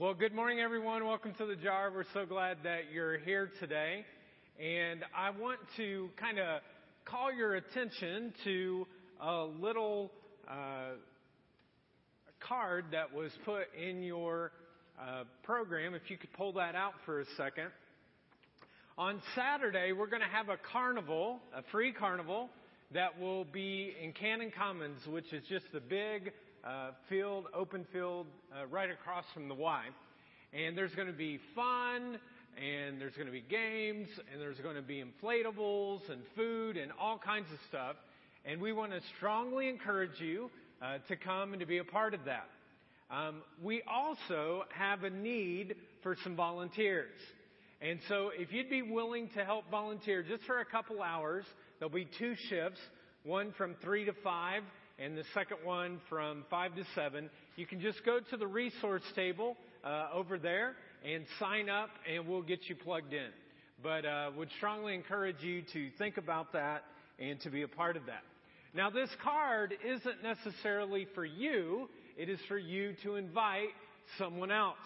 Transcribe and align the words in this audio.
Well, 0.00 0.14
good 0.14 0.34
morning, 0.34 0.58
everyone. 0.58 1.04
Welcome 1.04 1.34
to 1.34 1.44
the 1.44 1.54
jar. 1.54 1.92
We're 1.94 2.06
so 2.14 2.24
glad 2.24 2.56
that 2.64 2.90
you're 2.94 3.18
here 3.18 3.50
today. 3.60 4.06
And 4.58 5.04
I 5.14 5.28
want 5.38 5.58
to 5.76 6.08
kind 6.16 6.38
of 6.38 6.62
call 7.04 7.30
your 7.30 7.56
attention 7.56 8.32
to 8.42 8.86
a 9.20 9.44
little 9.60 10.10
uh, 10.48 10.94
card 12.40 12.86
that 12.92 13.12
was 13.12 13.32
put 13.44 13.64
in 13.78 14.02
your 14.02 14.52
uh, 14.98 15.24
program. 15.42 15.92
If 15.92 16.08
you 16.10 16.16
could 16.16 16.32
pull 16.32 16.54
that 16.54 16.74
out 16.74 16.94
for 17.04 17.20
a 17.20 17.26
second. 17.36 17.68
On 18.96 19.20
Saturday, 19.34 19.92
we're 19.92 20.06
going 20.06 20.22
to 20.22 20.34
have 20.34 20.48
a 20.48 20.56
carnival, 20.72 21.40
a 21.54 21.62
free 21.70 21.92
carnival, 21.92 22.48
that 22.94 23.20
will 23.20 23.44
be 23.44 23.94
in 24.02 24.12
Cannon 24.12 24.52
Commons, 24.56 25.06
which 25.06 25.30
is 25.34 25.42
just 25.50 25.66
the 25.70 25.80
big 25.80 26.32
uh, 26.64 26.90
field, 27.08 27.46
open 27.54 27.86
field, 27.92 28.26
uh, 28.52 28.66
right 28.66 28.90
across 28.90 29.24
from 29.34 29.48
the 29.48 29.54
Y. 29.54 29.84
And 30.52 30.76
there's 30.76 30.94
going 30.94 31.08
to 31.08 31.14
be 31.14 31.40
fun, 31.54 32.18
and 32.56 33.00
there's 33.00 33.14
going 33.14 33.26
to 33.26 33.32
be 33.32 33.44
games, 33.48 34.08
and 34.30 34.40
there's 34.40 34.58
going 34.58 34.76
to 34.76 34.82
be 34.82 35.02
inflatables 35.02 36.10
and 36.10 36.20
food 36.36 36.76
and 36.76 36.92
all 37.00 37.18
kinds 37.18 37.46
of 37.52 37.58
stuff. 37.68 37.96
And 38.44 38.60
we 38.60 38.72
want 38.72 38.92
to 38.92 39.00
strongly 39.16 39.68
encourage 39.68 40.20
you 40.20 40.50
uh, 40.82 40.98
to 41.08 41.16
come 41.16 41.52
and 41.52 41.60
to 41.60 41.66
be 41.66 41.78
a 41.78 41.84
part 41.84 42.14
of 42.14 42.24
that. 42.26 42.48
Um, 43.10 43.42
we 43.62 43.82
also 43.86 44.64
have 44.74 45.04
a 45.04 45.10
need 45.10 45.74
for 46.02 46.16
some 46.22 46.34
volunteers. 46.34 47.10
And 47.80 47.98
so 48.08 48.30
if 48.34 48.52
you'd 48.52 48.70
be 48.70 48.82
willing 48.82 49.28
to 49.36 49.44
help 49.44 49.70
volunteer 49.70 50.22
just 50.22 50.44
for 50.44 50.60
a 50.60 50.64
couple 50.64 51.02
hours, 51.02 51.44
there'll 51.78 51.92
be 51.92 52.08
two 52.18 52.34
shifts, 52.48 52.80
one 53.24 53.52
from 53.58 53.74
3 53.82 54.04
to 54.06 54.12
5 54.24 54.62
and 54.98 55.16
the 55.16 55.24
second 55.34 55.58
one 55.64 56.00
from 56.08 56.44
5 56.50 56.76
to 56.76 56.84
7. 56.94 57.30
You 57.56 57.66
can 57.66 57.80
just 57.80 58.04
go 58.04 58.20
to 58.30 58.36
the 58.36 58.46
resource 58.46 59.02
table 59.14 59.56
uh, 59.84 60.08
over 60.12 60.38
there 60.38 60.74
and 61.04 61.24
sign 61.38 61.68
up, 61.68 61.90
and 62.12 62.26
we'll 62.26 62.42
get 62.42 62.60
you 62.68 62.76
plugged 62.76 63.12
in. 63.12 63.30
But 63.82 64.04
uh, 64.04 64.30
would 64.36 64.50
strongly 64.56 64.94
encourage 64.94 65.42
you 65.42 65.62
to 65.72 65.90
think 65.98 66.16
about 66.16 66.52
that 66.52 66.84
and 67.18 67.40
to 67.40 67.50
be 67.50 67.62
a 67.62 67.68
part 67.68 67.96
of 67.96 68.06
that. 68.06 68.22
Now, 68.74 68.90
this 68.90 69.10
card 69.22 69.74
isn't 69.84 70.22
necessarily 70.22 71.06
for 71.14 71.24
you. 71.24 71.88
It 72.16 72.28
is 72.28 72.38
for 72.48 72.58
you 72.58 72.94
to 73.02 73.16
invite 73.16 73.70
someone 74.18 74.50
else. 74.50 74.76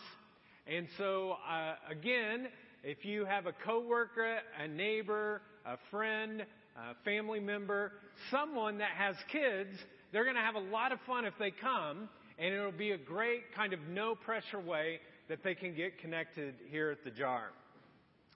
And 0.67 0.89
so, 0.99 1.37
uh, 1.49 1.75
again, 1.91 2.49
if 2.83 3.05
you 3.05 3.25
have 3.25 3.47
a 3.47 3.53
coworker, 3.65 4.39
a 4.61 4.67
neighbor, 4.67 5.43
a 5.65 5.77
friend, 5.91 6.45
a 6.77 6.95
family 7.05 7.41
member, 7.41 7.93
someone 8.31 8.79
that 8.79 8.91
has 8.97 9.15
kids 9.31 9.71
they're 10.17 10.25
going 10.25 10.37
to 10.37 10.41
have 10.41 10.55
a 10.55 10.71
lot 10.73 10.93
of 10.93 10.99
fun 11.07 11.27
if 11.27 11.35
they 11.39 11.51
come, 11.51 12.09
and 12.39 12.55
it'll 12.55 12.73
be 12.73 12.93
a 12.93 12.97
great 12.97 13.55
kind 13.55 13.75
of 13.75 13.81
no 13.91 14.15
pressure 14.15 14.59
way 14.59 14.99
that 15.29 15.45
they 15.45 15.55
can 15.55 15.77
get 15.77 15.99
connected 15.99 16.55
here 16.71 16.91
at 16.91 17.05
the 17.05 17.11
jar. 17.11 17.51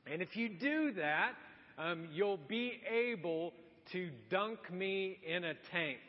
And 0.07 0.21
if 0.21 0.37
you 0.37 0.51
do 0.51 0.93
that, 0.99 1.33
um, 1.79 2.09
you'll 2.13 2.39
be 2.49 2.75
able 2.87 3.55
to 3.93 4.11
dunk 4.29 4.71
me 4.71 5.21
in 5.27 5.43
a 5.43 5.55
tank. 5.73 6.01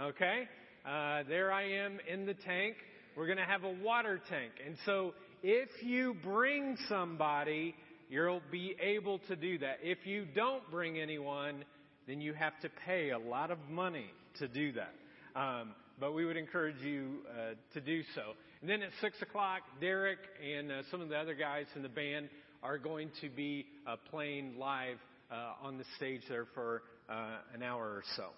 Okay? 0.00 0.46
Uh, 0.86 1.24
there 1.28 1.50
I 1.50 1.64
am 1.64 1.98
in 2.08 2.24
the 2.24 2.34
tank. 2.34 2.76
We're 3.16 3.26
going 3.26 3.38
to 3.38 3.44
have 3.44 3.64
a 3.64 3.74
water 3.82 4.20
tank. 4.28 4.52
And 4.64 4.76
so 4.86 5.14
if 5.42 5.82
you 5.82 6.14
bring 6.22 6.76
somebody, 6.88 7.74
you'll 8.08 8.42
be 8.52 8.76
able 8.80 9.18
to 9.26 9.34
do 9.34 9.58
that. 9.58 9.78
If 9.82 10.06
you 10.06 10.26
don't 10.36 10.62
bring 10.70 10.96
anyone, 10.96 11.64
then 12.06 12.20
you 12.20 12.34
have 12.34 12.56
to 12.60 12.68
pay 12.86 13.10
a 13.10 13.18
lot 13.18 13.50
of 13.50 13.58
money 13.68 14.12
to 14.38 14.46
do 14.46 14.70
that. 14.74 14.94
Um, 15.38 15.70
but 16.00 16.14
we 16.14 16.24
would 16.24 16.36
encourage 16.36 16.80
you 16.82 17.18
uh, 17.30 17.54
to 17.72 17.80
do 17.80 18.02
so. 18.16 18.22
And 18.60 18.68
then 18.68 18.82
at 18.82 18.90
6 19.00 19.22
o'clock, 19.22 19.62
Derek 19.80 20.18
and 20.44 20.72
uh, 20.72 20.82
some 20.90 21.00
of 21.00 21.08
the 21.08 21.16
other 21.16 21.34
guys 21.34 21.66
in 21.76 21.82
the 21.82 21.88
band 21.88 22.28
are 22.60 22.76
going 22.76 23.10
to 23.20 23.28
be 23.28 23.66
uh, 23.86 23.94
playing 24.10 24.58
live 24.58 24.98
uh, 25.30 25.52
on 25.62 25.78
the 25.78 25.84
stage 25.96 26.22
there 26.28 26.46
for 26.54 26.82
uh, 27.08 27.36
an 27.54 27.62
hour 27.62 27.84
or 27.84 28.02
so. 28.16 28.30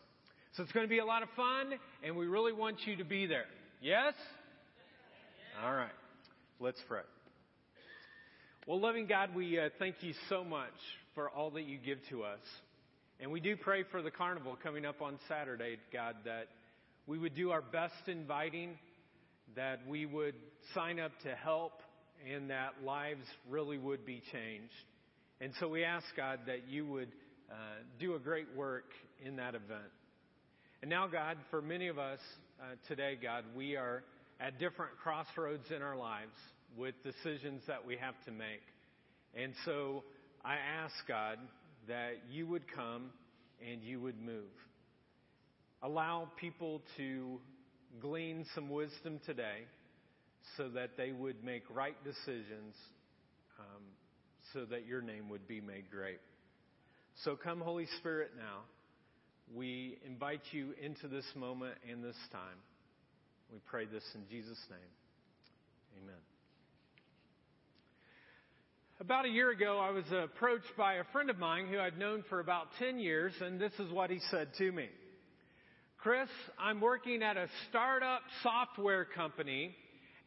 So 0.52 0.62
it's 0.62 0.72
going 0.72 0.84
to 0.84 0.90
be 0.90 0.98
a 0.98 1.04
lot 1.04 1.22
of 1.22 1.30
fun, 1.36 1.72
and 2.04 2.16
we 2.16 2.26
really 2.26 2.52
want 2.52 2.76
you 2.84 2.96
to 2.96 3.04
be 3.04 3.24
there. 3.24 3.46
Yes? 3.80 4.12
All 5.64 5.72
right. 5.72 5.88
Let's 6.58 6.80
pray. 6.86 7.00
Well, 8.66 8.78
loving 8.78 9.06
God, 9.06 9.34
we 9.34 9.58
uh, 9.58 9.70
thank 9.78 9.96
you 10.00 10.12
so 10.28 10.44
much 10.44 10.68
for 11.14 11.30
all 11.30 11.50
that 11.52 11.62
you 11.62 11.78
give 11.78 11.98
to 12.10 12.24
us. 12.24 12.40
And 13.20 13.30
we 13.30 13.40
do 13.40 13.56
pray 13.56 13.84
for 13.90 14.02
the 14.02 14.10
carnival 14.10 14.58
coming 14.62 14.84
up 14.84 15.00
on 15.00 15.18
Saturday, 15.28 15.78
God, 15.92 16.16
that 16.26 16.48
we 17.06 17.18
would 17.18 17.34
do 17.34 17.50
our 17.50 17.62
best 17.62 18.06
inviting, 18.06 18.78
that 19.56 19.80
we 19.88 20.06
would 20.06 20.34
sign 20.74 21.00
up 21.00 21.12
to 21.22 21.34
help, 21.34 21.82
and 22.32 22.50
that 22.50 22.74
lives 22.84 23.26
really 23.48 23.78
would 23.78 24.04
be 24.04 24.22
changed. 24.32 24.72
And 25.40 25.52
so 25.58 25.68
we 25.68 25.84
ask, 25.84 26.04
God, 26.16 26.40
that 26.46 26.68
you 26.68 26.86
would 26.86 27.08
uh, 27.50 27.54
do 27.98 28.14
a 28.14 28.18
great 28.18 28.54
work 28.54 28.92
in 29.24 29.36
that 29.36 29.54
event. 29.54 29.90
And 30.82 30.90
now, 30.90 31.08
God, 31.08 31.36
for 31.50 31.60
many 31.60 31.88
of 31.88 31.98
us 31.98 32.20
uh, 32.60 32.74
today, 32.88 33.18
God, 33.20 33.44
we 33.56 33.76
are 33.76 34.02
at 34.38 34.58
different 34.58 34.92
crossroads 35.02 35.64
in 35.74 35.82
our 35.82 35.96
lives 35.96 36.36
with 36.76 36.94
decisions 37.02 37.62
that 37.66 37.84
we 37.84 37.96
have 37.96 38.14
to 38.26 38.30
make. 38.30 38.62
And 39.34 39.52
so 39.64 40.04
I 40.44 40.54
ask, 40.54 40.94
God, 41.08 41.38
that 41.88 42.12
you 42.30 42.46
would 42.46 42.64
come 42.72 43.10
and 43.66 43.82
you 43.82 44.00
would 44.00 44.20
move. 44.20 44.50
Allow 45.82 46.28
people 46.36 46.82
to 46.96 47.40
glean 48.00 48.44
some 48.54 48.68
wisdom 48.68 49.20
today 49.24 49.64
so 50.56 50.68
that 50.68 50.90
they 50.96 51.12
would 51.12 51.42
make 51.42 51.62
right 51.74 51.96
decisions 52.04 52.74
um, 53.58 53.82
so 54.52 54.64
that 54.66 54.86
your 54.86 55.00
name 55.00 55.28
would 55.28 55.46
be 55.46 55.60
made 55.60 55.90
great. 55.90 56.20
So 57.24 57.36
come, 57.36 57.60
Holy 57.60 57.86
Spirit, 57.98 58.32
now. 58.36 58.60
We 59.54 59.98
invite 60.06 60.42
you 60.52 60.74
into 60.80 61.08
this 61.08 61.24
moment 61.34 61.74
and 61.90 62.04
this 62.04 62.16
time. 62.30 62.58
We 63.52 63.58
pray 63.66 63.84
this 63.86 64.04
in 64.14 64.22
Jesus' 64.30 64.60
name. 64.70 66.02
Amen. 66.02 66.20
About 69.00 69.24
a 69.24 69.28
year 69.28 69.50
ago, 69.50 69.78
I 69.78 69.90
was 69.90 70.04
approached 70.12 70.76
by 70.76 70.94
a 70.94 71.04
friend 71.12 71.30
of 71.30 71.38
mine 71.38 71.66
who 71.66 71.80
I'd 71.80 71.98
known 71.98 72.22
for 72.28 72.38
about 72.38 72.68
10 72.78 72.98
years, 72.98 73.32
and 73.40 73.58
this 73.58 73.72
is 73.80 73.90
what 73.90 74.10
he 74.10 74.20
said 74.30 74.48
to 74.58 74.70
me. 74.70 74.88
Chris, 76.02 76.30
I'm 76.58 76.80
working 76.80 77.22
at 77.22 77.36
a 77.36 77.46
startup 77.68 78.22
software 78.42 79.04
company, 79.04 79.76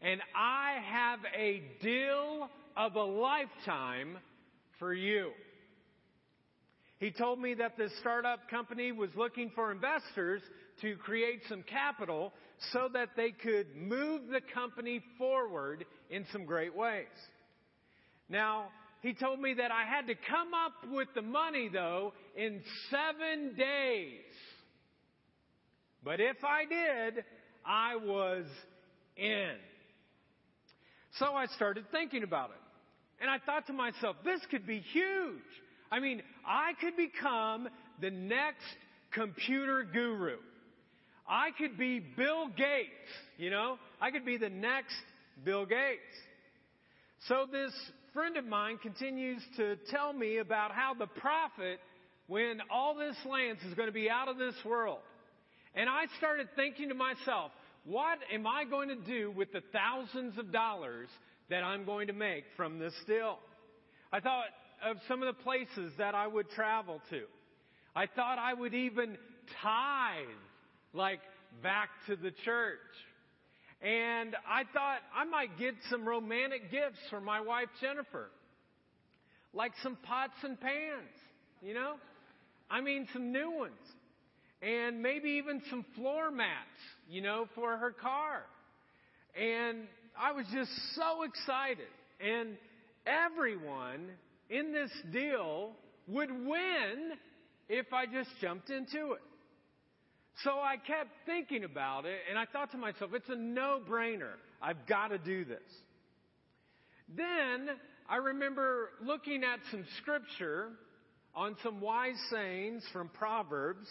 and 0.03 0.21
I 0.35 0.77
have 0.85 1.19
a 1.35 1.63
deal 1.81 2.47
of 2.77 2.95
a 2.95 3.01
lifetime 3.01 4.19
for 4.77 4.93
you. 4.93 5.31
He 6.99 7.09
told 7.09 7.39
me 7.39 7.55
that 7.55 7.75
this 7.75 7.91
startup 8.01 8.51
company 8.51 8.91
was 8.91 9.09
looking 9.15 9.51
for 9.55 9.71
investors 9.71 10.43
to 10.81 10.95
create 10.97 11.41
some 11.49 11.63
capital 11.63 12.33
so 12.71 12.87
that 12.93 13.09
they 13.17 13.31
could 13.31 13.75
move 13.75 14.27
the 14.27 14.41
company 14.53 15.01
forward 15.17 15.85
in 16.11 16.23
some 16.31 16.45
great 16.45 16.75
ways. 16.75 17.07
Now, 18.29 18.67
he 19.01 19.15
told 19.15 19.39
me 19.39 19.55
that 19.55 19.71
I 19.71 19.85
had 19.85 20.05
to 20.05 20.13
come 20.29 20.53
up 20.53 20.93
with 20.93 21.07
the 21.15 21.23
money, 21.23 21.67
though, 21.73 22.13
in 22.37 22.61
seven 22.91 23.55
days. 23.57 24.21
But 26.03 26.19
if 26.19 26.37
I 26.43 26.65
did, 26.65 27.23
I 27.65 27.95
was 27.95 28.45
in. 29.15 29.51
So 31.19 31.33
I 31.33 31.45
started 31.47 31.85
thinking 31.91 32.23
about 32.23 32.49
it. 32.49 33.21
And 33.21 33.29
I 33.29 33.37
thought 33.45 33.67
to 33.67 33.73
myself, 33.73 34.17
this 34.25 34.41
could 34.51 34.67
be 34.67 34.79
huge. 34.79 35.41
I 35.91 35.99
mean, 35.99 36.21
I 36.45 36.73
could 36.81 36.97
become 36.97 37.69
the 38.01 38.09
next 38.09 38.65
computer 39.13 39.83
guru. 39.83 40.37
I 41.27 41.51
could 41.57 41.77
be 41.77 41.99
Bill 41.99 42.47
Gates, 42.47 42.89
you 43.37 43.49
know? 43.49 43.77
I 44.01 44.11
could 44.11 44.25
be 44.25 44.37
the 44.37 44.49
next 44.49 44.95
Bill 45.45 45.65
Gates. 45.65 46.01
So 47.27 47.45
this 47.49 47.71
friend 48.13 48.35
of 48.35 48.45
mine 48.45 48.77
continues 48.79 49.41
to 49.57 49.77
tell 49.89 50.11
me 50.11 50.37
about 50.37 50.71
how 50.71 50.93
the 50.93 51.07
profit, 51.07 51.79
when 52.27 52.59
all 52.69 52.95
this 52.95 53.15
lands, 53.25 53.61
is 53.63 53.73
going 53.75 53.87
to 53.87 53.93
be 53.93 54.09
out 54.09 54.27
of 54.27 54.37
this 54.37 54.55
world. 54.65 54.99
And 55.75 55.89
I 55.89 56.05
started 56.17 56.47
thinking 56.55 56.89
to 56.89 56.95
myself, 56.95 57.51
what 57.85 58.19
am 58.31 58.47
I 58.47 58.63
going 58.63 58.89
to 58.89 58.95
do 58.95 59.31
with 59.31 59.51
the 59.51 59.61
thousands 59.71 60.37
of 60.37 60.51
dollars 60.51 61.09
that 61.49 61.63
I'm 61.63 61.85
going 61.85 62.07
to 62.07 62.13
make 62.13 62.45
from 62.55 62.79
this 62.79 62.93
deal? 63.07 63.39
I 64.11 64.19
thought 64.19 64.45
of 64.85 64.97
some 65.07 65.23
of 65.23 65.35
the 65.35 65.43
places 65.43 65.91
that 65.97 66.15
I 66.15 66.27
would 66.27 66.49
travel 66.51 67.01
to. 67.09 67.23
I 67.95 68.05
thought 68.07 68.37
I 68.39 68.53
would 68.53 68.73
even 68.73 69.17
tithe, 69.61 70.27
like 70.93 71.19
back 71.61 71.89
to 72.07 72.15
the 72.15 72.31
church. 72.45 72.79
And 73.81 74.35
I 74.47 74.63
thought 74.73 74.99
I 75.15 75.25
might 75.25 75.57
get 75.59 75.73
some 75.89 76.07
romantic 76.07 76.71
gifts 76.71 76.99
for 77.09 77.19
my 77.19 77.41
wife 77.41 77.67
Jennifer. 77.81 78.29
Like 79.53 79.73
some 79.83 79.97
pots 80.03 80.33
and 80.43 80.59
pans, 80.59 81.11
you 81.61 81.73
know? 81.73 81.95
I 82.69 82.81
mean, 82.81 83.07
some 83.13 83.31
new 83.31 83.51
ones. 83.51 83.73
And 84.63 85.01
maybe 85.01 85.31
even 85.31 85.61
some 85.69 85.85
floor 85.95 86.31
mats, 86.31 86.49
you 87.09 87.21
know, 87.21 87.47
for 87.53 87.75
her 87.75 87.91
car. 87.91 88.43
And 89.35 89.87
I 90.17 90.31
was 90.31 90.45
just 90.53 90.71
so 90.95 91.23
excited. 91.23 91.87
And 92.21 92.55
everyone 93.05 94.09
in 94.49 94.71
this 94.71 94.91
deal 95.11 95.71
would 96.07 96.31
win 96.31 97.11
if 97.67 97.91
I 97.91 98.05
just 98.05 98.29
jumped 98.39 98.69
into 98.69 99.13
it. 99.13 99.21
So 100.43 100.51
I 100.51 100.77
kept 100.77 101.09
thinking 101.25 101.63
about 101.63 102.05
it 102.05 102.19
and 102.29 102.39
I 102.39 102.45
thought 102.45 102.71
to 102.71 102.77
myself, 102.77 103.11
it's 103.13 103.29
a 103.29 103.35
no-brainer. 103.35 104.33
I've 104.61 104.87
got 104.87 105.09
to 105.09 105.17
do 105.17 105.45
this. 105.45 105.59
Then 107.15 107.69
I 108.09 108.15
remember 108.17 108.89
looking 109.03 109.43
at 109.43 109.59
some 109.71 109.85
scripture 110.01 110.69
on 111.35 111.55
some 111.63 111.81
wise 111.81 112.15
sayings 112.31 112.83
from 112.91 113.09
Proverbs 113.09 113.87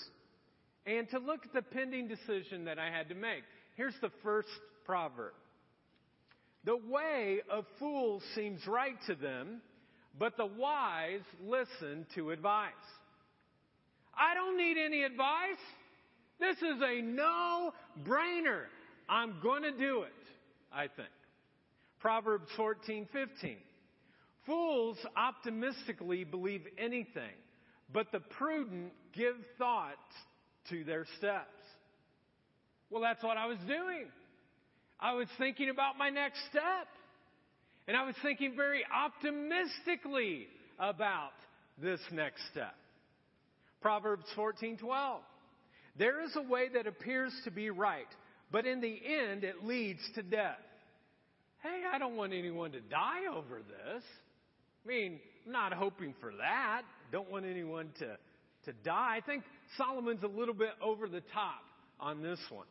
and 0.87 1.09
to 1.11 1.19
look 1.19 1.45
at 1.45 1.53
the 1.53 1.63
pending 1.63 2.09
decision 2.09 2.65
that 2.65 2.79
I 2.79 2.91
had 2.91 3.09
to 3.09 3.15
make. 3.15 3.43
Here's 3.77 3.95
the 4.01 4.11
first 4.23 4.49
proverb. 4.85 5.33
The 6.65 6.77
way 6.77 7.41
of 7.51 7.65
fools 7.79 8.23
seems 8.35 8.67
right 8.67 8.97
to 9.07 9.15
them, 9.15 9.61
but 10.19 10.37
the 10.37 10.47
wise 10.47 11.23
listen 11.45 12.07
to 12.15 12.31
advice. 12.31 12.73
I 14.17 14.35
don't 14.35 14.57
need 14.57 14.77
any 14.79 15.03
advice. 15.03 15.63
This 16.39 16.57
is 16.59 16.81
a 16.83 17.01
no 17.01 17.73
brainer. 18.05 18.65
I'm 19.09 19.37
going 19.43 19.63
to 19.63 19.73
do 19.73 20.03
it, 20.03 20.13
I 20.73 20.89
think. 20.89 21.09
Proverbs 22.01 22.49
14:15. 22.57 23.57
Fools 24.45 24.99
optimistically 25.17 26.25
believe 26.25 26.67
anything, 26.77 27.35
but 27.93 28.11
the 28.11 28.21
prudent 28.21 28.93
give 29.13 29.37
thought 29.57 29.95
to 30.71 30.85
their 30.85 31.07
steps. 31.19 31.47
Well, 32.91 33.03
that's 33.03 33.23
what 33.23 33.37
I 33.37 33.47
was 33.47 33.59
doing. 33.67 34.07
I 35.01 35.15
was 35.15 35.29
thinking 35.39 35.71
about 35.71 35.99
my 35.99 36.11
next 36.11 36.39
step. 36.51 36.89
And 37.89 37.97
I 37.97 38.05
was 38.05 38.15
thinking 38.23 38.55
very 38.57 38.83
optimistically 38.85 40.47
about 40.79 41.33
this 41.81 42.01
next 42.13 42.43
step. 42.51 42.75
Proverbs 43.81 44.25
14:12. 44.37 45.21
There 45.97 46.21
is 46.23 46.35
a 46.37 46.43
way 46.43 46.69
that 46.69 46.87
appears 46.87 47.33
to 47.45 47.51
be 47.51 47.71
right, 47.71 48.07
but 48.51 48.67
in 48.67 48.81
the 48.81 49.01
end 49.05 49.45
it 49.45 49.65
leads 49.65 50.01
to 50.15 50.23
death. 50.23 50.61
Hey, 51.63 51.83
I 51.93 51.99
don't 51.99 52.17
want 52.17 52.33
anyone 52.33 52.73
to 52.73 52.81
die 52.81 53.27
over 53.27 53.63
this. 53.63 54.05
I 54.85 54.89
mean, 54.89 55.21
I'm 55.47 55.53
not 55.53 55.73
hoping 55.73 56.15
for 56.21 56.33
that. 56.39 56.83
Don't 57.11 57.31
want 57.31 57.45
anyone 57.45 57.91
to, 57.99 58.17
to 58.65 58.73
die. 58.85 59.17
I 59.17 59.21
think 59.21 59.45
Solomon's 59.77 60.23
a 60.23 60.29
little 60.29 60.55
bit 60.55 60.73
over 60.83 61.09
the 61.09 61.23
top 61.33 61.63
on 62.01 62.23
this 62.23 62.39
one. 62.51 62.67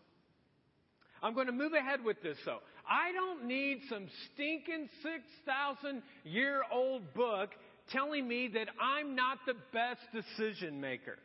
I'm 1.24 1.34
going 1.36 1.48
to 1.48 1.54
move 1.54 1.74
ahead 1.74 2.04
with 2.04 2.22
this 2.24 2.38
though. 2.46 2.60
I 2.90 3.12
don't 3.12 3.46
need 3.46 3.82
some 3.90 4.08
stinking 4.34 4.90
6,000 5.04 6.02
year 6.24 6.64
old 6.72 7.14
book 7.14 7.52
telling 7.92 8.28
me 8.28 8.50
that 8.54 8.68
I'm 8.82 9.16
not 9.16 9.40
the 9.46 9.56
best 9.72 10.02
decision 10.14 10.82
maker. 10.82 11.18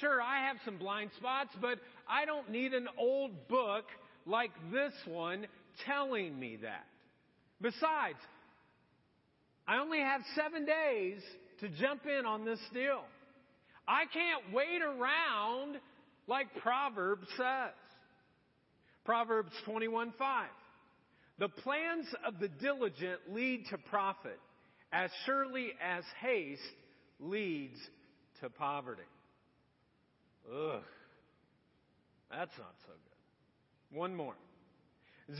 Sure, 0.00 0.20
I 0.20 0.46
have 0.46 0.56
some 0.64 0.78
blind 0.78 1.10
spots, 1.16 1.50
but 1.60 1.78
I 2.08 2.24
don't 2.24 2.50
need 2.50 2.72
an 2.72 2.88
old 2.98 3.48
book 3.48 3.84
like 4.26 4.50
this 4.72 4.92
one 5.06 5.46
telling 5.86 6.38
me 6.38 6.58
that. 6.62 6.86
Besides, 7.60 8.18
I 9.66 9.78
only 9.78 10.00
have 10.00 10.20
seven 10.34 10.64
days 10.64 11.20
to 11.60 11.68
jump 11.68 12.06
in 12.06 12.26
on 12.26 12.44
this 12.44 12.60
deal. 12.72 13.02
I 13.88 14.04
can't 14.12 14.52
wait 14.52 14.82
around 14.82 15.80
like 16.26 16.46
Proverbs 16.60 17.26
says. 17.36 17.72
Proverbs 19.06 19.52
21 19.64 20.12
5. 20.18 20.48
The 21.38 21.48
plans 21.48 22.06
of 22.26 22.38
the 22.38 22.48
diligent 22.48 23.20
lead 23.30 23.64
to 23.70 23.78
profit 23.78 24.38
as 24.92 25.10
surely 25.24 25.70
as 25.82 26.04
haste 26.20 26.60
leads 27.18 27.78
to 28.40 28.50
poverty. 28.50 29.02
Ugh. 30.52 30.82
That's 32.30 32.58
not 32.58 32.74
so 32.82 32.92
good. 32.92 33.98
One 33.98 34.14
more. 34.14 34.34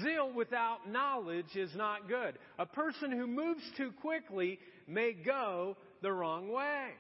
Zeal 0.02 0.32
without 0.32 0.90
knowledge 0.90 1.54
is 1.54 1.74
not 1.74 2.08
good. 2.08 2.38
A 2.58 2.66
person 2.66 3.10
who 3.12 3.26
moves 3.26 3.62
too 3.76 3.92
quickly 4.00 4.58
may 4.86 5.12
go 5.12 5.76
the 6.02 6.12
wrong 6.12 6.50
way. 6.50 6.90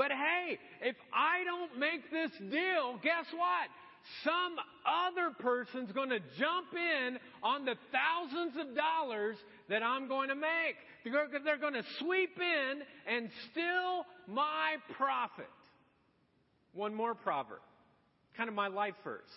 But 0.00 0.12
hey, 0.12 0.58
if 0.80 0.96
I 1.12 1.44
don't 1.44 1.78
make 1.78 2.10
this 2.10 2.30
deal, 2.50 2.98
guess 3.02 3.26
what? 3.36 3.68
some 4.24 4.56
other 4.86 5.30
person's 5.38 5.92
going 5.92 6.08
to 6.08 6.20
jump 6.38 6.68
in 6.74 7.18
on 7.42 7.66
the 7.66 7.74
thousands 7.92 8.56
of 8.58 8.74
dollars 8.74 9.36
that 9.68 9.82
I'm 9.82 10.08
going 10.08 10.30
to 10.30 10.34
make. 10.34 10.76
They're 11.04 11.58
going 11.58 11.74
to 11.74 11.84
sweep 11.98 12.38
in 12.38 12.80
and 13.06 13.28
steal 13.52 14.06
my 14.26 14.76
profit. 14.96 15.50
One 16.72 16.94
more 16.94 17.14
proverb, 17.14 17.60
kind 18.38 18.48
of 18.48 18.54
my 18.54 18.68
life 18.68 18.94
verse. 19.04 19.28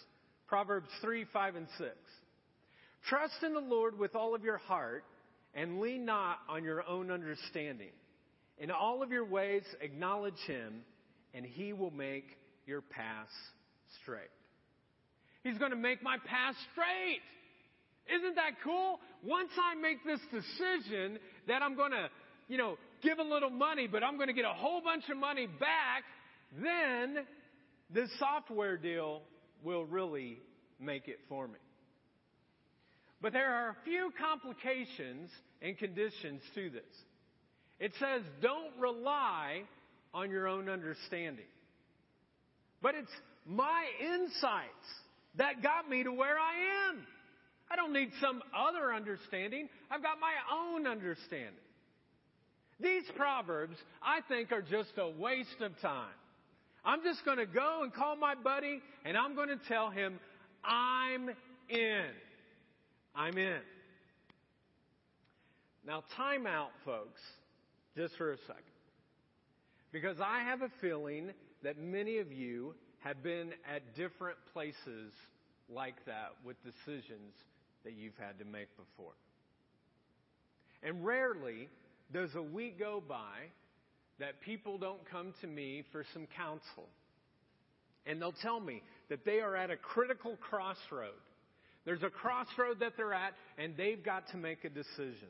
Proverbs 0.47 0.87
3, 1.01 1.25
5, 1.33 1.55
and 1.57 1.67
6. 1.77 1.89
Trust 3.09 3.43
in 3.43 3.53
the 3.53 3.59
Lord 3.59 3.99
with 3.99 4.15
all 4.15 4.33
of 4.33 4.45
your 4.45 4.59
heart 4.59 5.03
and 5.53 5.81
lean 5.81 6.05
not 6.05 6.37
on 6.47 6.63
your 6.63 6.87
own 6.87 7.11
understanding. 7.11 7.91
In 8.57 8.71
all 8.71 9.03
of 9.03 9.11
your 9.11 9.25
ways, 9.25 9.63
acknowledge 9.81 10.39
Him, 10.47 10.81
and 11.33 11.45
He 11.45 11.73
will 11.73 11.91
make 11.91 12.25
your 12.65 12.81
paths 12.81 13.33
straight. 14.01 14.29
He's 15.43 15.57
going 15.57 15.71
to 15.71 15.77
make 15.77 16.01
my 16.01 16.17
path 16.25 16.55
straight. 16.71 17.21
Isn't 18.15 18.35
that 18.35 18.51
cool? 18.63 18.99
Once 19.23 19.49
I 19.57 19.75
make 19.75 20.03
this 20.05 20.19
decision 20.31 21.19
that 21.47 21.61
I'm 21.61 21.75
going 21.75 21.91
to, 21.91 22.09
you 22.47 22.57
know, 22.57 22.77
give 23.01 23.19
a 23.19 23.23
little 23.23 23.49
money, 23.49 23.87
but 23.87 24.03
I'm 24.03 24.15
going 24.15 24.27
to 24.27 24.33
get 24.33 24.45
a 24.45 24.53
whole 24.53 24.81
bunch 24.81 25.03
of 25.09 25.17
money 25.17 25.47
back, 25.47 26.03
then 26.61 27.25
this 27.93 28.09
software 28.19 28.77
deal 28.77 29.21
will 29.63 29.85
really 29.85 30.39
make 30.79 31.07
it 31.07 31.19
for 31.29 31.47
me. 31.47 31.59
But 33.21 33.31
there 33.31 33.53
are 33.53 33.69
a 33.69 33.75
few 33.85 34.11
complications 34.19 35.29
and 35.61 35.77
conditions 35.77 36.41
to 36.55 36.69
this. 36.69 36.83
It 37.79 37.93
says, 37.99 38.21
don't 38.41 38.79
rely 38.79 39.63
on 40.13 40.29
your 40.29 40.47
own 40.47 40.69
understanding. 40.69 41.45
But 42.81 42.95
it's 42.95 43.11
my 43.45 43.85
insights 43.99 44.69
that 45.37 45.63
got 45.63 45.89
me 45.89 46.03
to 46.03 46.11
where 46.11 46.37
I 46.37 46.89
am. 46.89 47.05
I 47.71 47.75
don't 47.75 47.93
need 47.93 48.11
some 48.21 48.41
other 48.55 48.93
understanding. 48.93 49.69
I've 49.89 50.03
got 50.03 50.17
my 50.19 50.33
own 50.53 50.85
understanding. 50.85 51.53
These 52.79 53.03
proverbs, 53.15 53.77
I 54.01 54.19
think, 54.27 54.51
are 54.51 54.61
just 54.61 54.91
a 54.97 55.09
waste 55.09 55.61
of 55.61 55.79
time. 55.79 56.13
I'm 56.85 57.01
just 57.03 57.23
going 57.23 57.37
to 57.37 57.45
go 57.45 57.81
and 57.83 57.93
call 57.93 58.15
my 58.15 58.35
buddy 58.35 58.81
and 59.05 59.17
I'm 59.17 59.35
going 59.35 59.47
to 59.47 59.59
tell 59.67 59.89
him, 59.89 60.19
I'm 60.63 61.29
in. 61.69 62.05
I'm 63.15 63.37
in. 63.37 63.61
Now, 65.85 66.03
time 66.15 66.45
out, 66.45 66.71
folks, 66.85 67.21
just 67.95 68.15
for 68.17 68.31
a 68.31 68.37
second. 68.47 68.63
Because 69.91 70.17
I 70.19 70.43
have 70.43 70.61
a 70.61 70.71
feeling 70.81 71.31
that 71.63 71.77
many 71.77 72.17
of 72.17 72.31
you 72.31 72.73
have 72.99 73.21
been 73.21 73.51
at 73.73 73.95
different 73.95 74.37
places 74.53 75.11
like 75.69 75.95
that 76.05 76.31
with 76.43 76.57
decisions 76.63 77.33
that 77.83 77.93
you've 77.93 78.17
had 78.17 78.39
to 78.39 78.45
make 78.45 78.69
before. 78.75 79.13
And 80.81 81.05
rarely 81.05 81.69
does 82.11 82.29
a 82.35 82.41
week 82.41 82.79
go 82.79 83.01
by 83.07 83.49
that 84.19 84.41
people 84.41 84.77
don't 84.77 85.09
come 85.09 85.33
to 85.41 85.47
me 85.47 85.83
for 85.91 86.05
some 86.13 86.27
counsel. 86.37 86.87
And 88.05 88.21
they'll 88.21 88.33
tell 88.41 88.59
me 88.59 88.81
that 89.09 89.25
they 89.25 89.39
are 89.39 89.55
at 89.55 89.71
a 89.71 89.77
critical 89.77 90.37
crossroad. 90.37 91.13
There's 91.85 92.03
a 92.03 92.09
crossroad 92.09 92.79
that 92.79 92.93
they're 92.97 93.13
at, 93.13 93.33
and 93.57 93.75
they've 93.75 94.03
got 94.03 94.29
to 94.31 94.37
make 94.37 94.63
a 94.65 94.69
decision. 94.69 95.29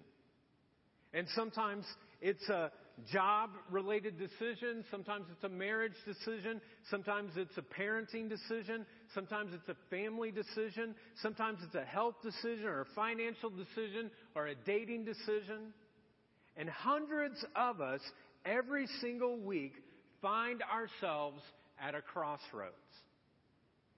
And 1.14 1.28
sometimes 1.36 1.86
it's 2.24 2.48
a 2.48 2.72
job 3.12 3.50
related 3.70 4.18
decision. 4.18 4.86
Sometimes 4.90 5.26
it's 5.30 5.44
a 5.44 5.50
marriage 5.50 5.94
decision. 6.06 6.62
Sometimes 6.90 7.32
it's 7.36 7.58
a 7.58 7.62
parenting 7.62 8.30
decision. 8.30 8.86
Sometimes 9.14 9.52
it's 9.54 9.68
a 9.68 9.76
family 9.90 10.32
decision. 10.32 10.96
Sometimes 11.22 11.60
it's 11.66 11.76
a 11.76 11.84
health 11.84 12.16
decision 12.24 12.66
or 12.66 12.82
a 12.82 12.86
financial 12.96 13.50
decision 13.50 14.10
or 14.36 14.48
a 14.48 14.56
dating 14.56 15.04
decision. 15.04 15.74
And 16.56 16.70
hundreds 16.70 17.44
of 17.58 17.82
us 17.82 18.00
every 18.46 18.88
single 19.02 19.38
week 19.38 19.74
find 20.22 20.62
ourselves 20.64 21.42
at 21.82 21.94
a 21.94 22.02
crossroads. 22.02 22.74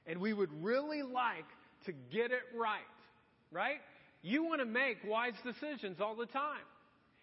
And 0.08 0.20
we 0.20 0.34
would 0.34 0.52
really 0.64 1.04
like 1.04 1.46
to 1.86 1.92
get 2.12 2.32
it 2.32 2.44
right, 2.58 2.82
right? 3.52 3.82
You 4.24 4.44
want 4.46 4.62
to 4.62 4.66
make 4.66 4.98
wise 5.08 5.34
decisions 5.44 5.98
all 6.02 6.16
the 6.16 6.26
time. 6.26 6.66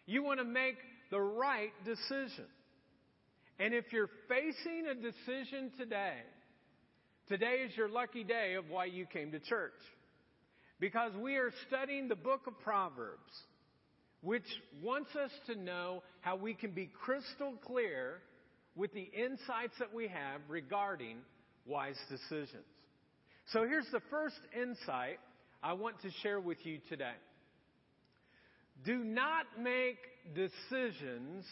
You 0.07 0.23
want 0.23 0.41
to 0.41 0.45
make 0.45 0.77
the 1.13 1.21
right 1.21 1.73
decision. 1.85 2.47
And 3.61 3.75
if 3.75 3.93
you're 3.93 4.11
facing 4.29 4.87
a 4.91 4.95
decision 4.95 5.71
today, 5.79 6.17
today 7.29 7.63
is 7.67 7.77
your 7.77 7.89
lucky 7.89 8.25
day 8.25 8.55
of 8.55 8.71
why 8.71 8.87
you 8.87 9.07
came 9.07 9.31
to 9.31 9.39
church. 9.39 9.79
because 10.81 11.13
we 11.15 11.37
are 11.37 11.53
studying 11.69 12.09
the 12.09 12.17
book 12.17 12.49
of 12.49 12.59
Proverbs, 12.59 13.31
which 14.21 14.43
wants 14.83 15.15
us 15.15 15.31
to 15.47 15.55
know 15.55 16.03
how 16.23 16.35
we 16.35 16.55
can 16.55 16.73
be 16.73 16.91
crystal 17.05 17.55
clear 17.65 18.21
with 18.75 18.93
the 18.93 19.09
insights 19.17 19.75
that 19.79 19.95
we 19.95 20.09
have 20.09 20.41
regarding 20.49 21.19
wise 21.67 21.99
decisions. 22.11 22.65
So 23.53 23.65
here's 23.65 23.87
the 23.93 24.03
first 24.11 24.41
insight 24.61 25.21
I 25.63 25.75
want 25.75 26.03
to 26.03 26.11
share 26.21 26.41
with 26.41 26.59
you 26.65 26.81
today. 26.89 27.15
Do 28.85 28.99
not 28.99 29.47
make 29.61 29.99
decisions 30.35 31.45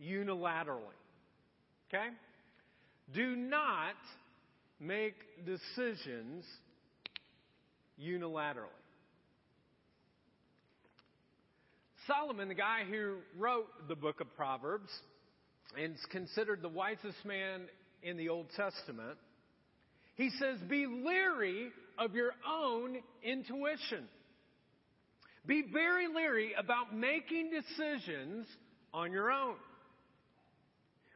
unilaterally. 0.00 0.98
Okay? 1.88 2.08
Do 3.12 3.36
not 3.36 3.94
make 4.80 5.14
decisions 5.44 6.44
unilaterally. 8.00 8.68
Solomon, 12.06 12.48
the 12.48 12.54
guy 12.54 12.82
who 12.88 13.16
wrote 13.38 13.66
the 13.88 13.96
book 13.96 14.20
of 14.20 14.34
Proverbs, 14.36 14.90
and 15.80 15.94
is 15.94 16.06
considered 16.10 16.60
the 16.60 16.68
wisest 16.68 17.24
man 17.24 17.62
in 18.02 18.16
the 18.16 18.28
Old 18.28 18.46
Testament, 18.56 19.16
he 20.14 20.30
says, 20.38 20.58
Be 20.68 20.86
leery 20.86 21.70
of 21.98 22.14
your 22.14 22.32
own 22.48 22.98
intuition. 23.22 24.06
Be 25.46 25.62
very 25.72 26.06
leery 26.08 26.52
about 26.58 26.94
making 26.94 27.50
decisions 27.50 28.46
on 28.92 29.12
your 29.12 29.30
own. 29.30 29.56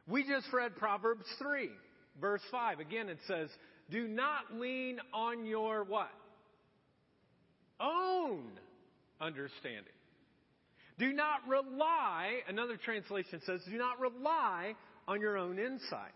We 0.07 0.23
just 0.23 0.51
read 0.53 0.75
Proverbs 0.75 1.25
3, 1.39 1.69
verse 2.19 2.41
5. 2.51 2.79
Again, 2.79 3.09
it 3.09 3.19
says, 3.27 3.49
Do 3.89 4.07
not 4.07 4.53
lean 4.53 4.99
on 5.13 5.45
your 5.45 5.83
what? 5.83 6.11
Own 7.79 8.51
understanding. 9.21 9.93
Do 10.99 11.13
not 11.13 11.47
rely, 11.47 12.39
another 12.49 12.75
translation 12.75 13.41
says, 13.45 13.61
do 13.69 13.77
not 13.77 14.01
rely 14.01 14.73
on 15.07 15.21
your 15.21 15.37
own 15.37 15.57
insight. 15.57 16.11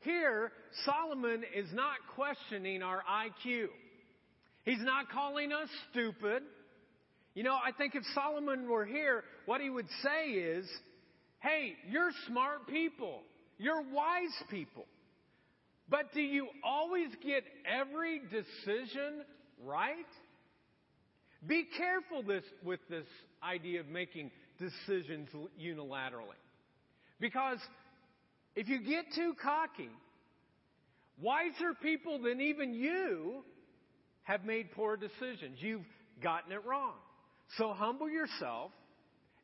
Here, 0.00 0.50
Solomon 0.84 1.44
is 1.54 1.66
not 1.72 1.96
questioning 2.16 2.82
our 2.82 3.02
IQ. 3.08 3.66
He's 4.64 4.82
not 4.82 5.08
calling 5.10 5.52
us 5.52 5.68
stupid. 5.90 6.42
You 7.36 7.42
know, 7.42 7.54
I 7.54 7.70
think 7.70 7.94
if 7.94 8.02
Solomon 8.14 8.66
were 8.66 8.86
here, 8.86 9.22
what 9.44 9.60
he 9.60 9.68
would 9.68 9.88
say 10.02 10.30
is, 10.30 10.66
hey, 11.40 11.74
you're 11.86 12.10
smart 12.26 12.66
people. 12.66 13.20
You're 13.58 13.82
wise 13.82 14.34
people. 14.50 14.86
But 15.90 16.14
do 16.14 16.22
you 16.22 16.48
always 16.64 17.08
get 17.22 17.44
every 17.66 18.20
decision 18.20 19.22
right? 19.62 19.96
Be 21.46 21.66
careful 21.76 22.22
this, 22.22 22.42
with 22.64 22.80
this 22.88 23.06
idea 23.44 23.80
of 23.80 23.88
making 23.88 24.30
decisions 24.58 25.28
unilaterally. 25.60 26.40
Because 27.20 27.58
if 28.54 28.66
you 28.66 28.80
get 28.80 29.04
too 29.14 29.34
cocky, 29.42 29.90
wiser 31.20 31.74
people 31.82 32.18
than 32.18 32.40
even 32.40 32.72
you 32.72 33.44
have 34.22 34.46
made 34.46 34.72
poor 34.72 34.96
decisions. 34.96 35.58
You've 35.60 35.84
gotten 36.22 36.50
it 36.52 36.64
wrong. 36.64 36.94
So 37.58 37.72
humble 37.72 38.08
yourself 38.08 38.72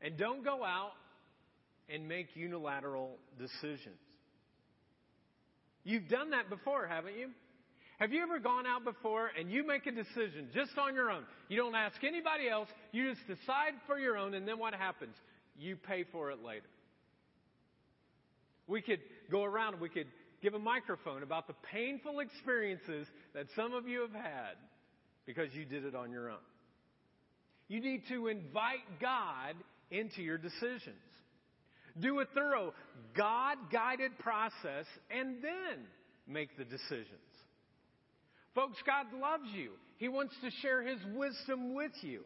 and 0.01 0.17
don't 0.17 0.45
go 0.45 0.65
out 0.65 0.93
and 1.89 2.09
make 2.09 2.29
unilateral 2.35 3.17
decisions. 3.39 3.99
You've 5.85 6.09
done 6.09 6.31
that 6.31 6.49
before, 6.49 6.87
haven't 6.87 7.17
you? 7.19 7.29
Have 7.99 8.13
you 8.13 8.23
ever 8.23 8.39
gone 8.39 8.67
out 8.67 8.85
before 8.85 9.31
and 9.39 9.51
you 9.51 9.67
make 9.67 9.87
a 9.87 9.93
decision 9.93 10.49
just 10.53 10.77
on 10.79 10.95
your 10.95 11.11
own? 11.11 11.25
You 11.49 11.57
don't 11.57 11.75
ask 11.75 12.03
anybody 12.03 12.49
else. 12.49 12.69
You 12.91 13.15
just 13.15 13.27
decide 13.27 13.75
for 13.87 13.99
your 13.99 14.17
own, 14.17 14.35
and 14.35 14.47
then 14.47 14.59
what 14.59 14.75
happens? 14.75 15.15
You 15.57 15.77
pay 15.77 16.05
for 16.11 16.31
it 16.31 16.43
later. 16.45 16.67
We 18.67 18.83
could 18.83 19.01
go 19.31 19.45
around 19.45 19.75
and 19.75 19.83
we 19.83 19.89
could 19.89 20.09
give 20.43 20.55
a 20.55 20.59
microphone 20.59 21.23
about 21.23 21.47
the 21.47 21.55
painful 21.71 22.21
experiences 22.21 23.07
that 23.35 23.47
some 23.55 23.73
of 23.75 23.87
you 23.87 24.01
have 24.01 24.13
had 24.13 24.57
because 25.27 25.55
you 25.55 25.65
did 25.65 25.85
it 25.85 25.95
on 25.95 26.11
your 26.11 26.31
own. 26.31 26.39
You 27.73 27.81
need 27.81 28.03
to 28.11 28.27
invite 28.27 28.85
God 29.01 29.55
into 29.91 30.21
your 30.21 30.37
decisions. 30.37 31.01
Do 31.99 32.21
a 32.21 32.27
thorough, 32.27 32.75
God 33.17 33.57
guided 33.73 34.19
process 34.19 34.85
and 35.11 35.37
then 35.43 35.87
make 36.29 36.55
the 36.59 36.67
decisions. 36.67 37.09
Folks, 38.55 38.77
God 38.85 39.07
loves 39.19 39.49
you. 39.55 39.71
He 39.97 40.09
wants 40.09 40.35
to 40.43 40.51
share 40.61 40.83
His 40.83 40.99
wisdom 41.15 41.73
with 41.73 41.93
you. 42.03 42.25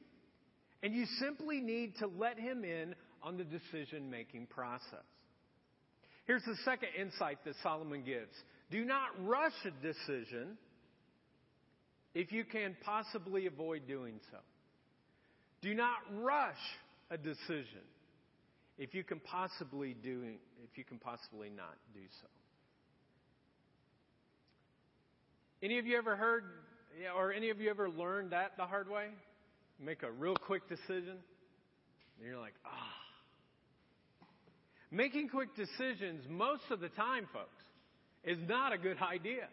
And 0.82 0.92
you 0.92 1.06
simply 1.20 1.60
need 1.60 1.94
to 2.00 2.08
let 2.08 2.40
Him 2.40 2.64
in 2.64 2.96
on 3.22 3.36
the 3.36 3.44
decision 3.44 4.10
making 4.10 4.46
process. 4.46 5.06
Here's 6.26 6.42
the 6.42 6.56
second 6.64 6.88
insight 7.00 7.38
that 7.44 7.54
Solomon 7.62 8.02
gives 8.02 8.34
do 8.72 8.84
not 8.84 9.10
rush 9.20 9.54
a 9.64 9.70
decision 9.80 10.58
if 12.16 12.32
you 12.32 12.44
can 12.44 12.76
possibly 12.84 13.46
avoid 13.46 13.86
doing 13.86 14.18
so. 14.32 14.38
Do 15.62 15.74
not 15.74 15.98
rush 16.12 16.54
a 17.10 17.16
decision 17.16 17.82
if 18.78 18.94
you 18.94 19.02
can 19.02 19.20
possibly 19.20 19.94
do 20.02 20.22
if 20.62 20.76
you 20.76 20.84
can 20.84 20.98
possibly 20.98 21.48
not 21.48 21.74
do 21.94 22.00
so. 22.20 22.28
Any 25.62 25.78
of 25.78 25.86
you 25.86 25.96
ever 25.96 26.16
heard, 26.16 26.44
or 27.16 27.32
any 27.32 27.50
of 27.50 27.60
you 27.60 27.70
ever 27.70 27.88
learned 27.88 28.32
that 28.32 28.52
the 28.56 28.66
hard 28.66 28.90
way? 28.90 29.06
Make 29.82 30.02
a 30.02 30.10
real 30.10 30.36
quick 30.36 30.68
decision, 30.68 31.16
and 32.18 32.26
you're 32.26 32.38
like, 32.38 32.54
ah. 32.64 32.92
Making 34.90 35.28
quick 35.28 35.56
decisions 35.56 36.24
most 36.28 36.62
of 36.70 36.80
the 36.80 36.88
time, 36.90 37.26
folks, 37.32 37.64
is 38.24 38.38
not 38.48 38.72
a 38.72 38.78
good 38.78 38.98
idea. 39.00 39.48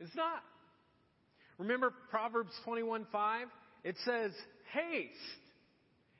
It's 0.00 0.14
not. 0.14 0.42
Remember 1.58 1.92
Proverbs 2.10 2.52
21:5? 2.66 3.44
It 3.84 3.96
says, 4.04 4.32
haste. 4.74 5.40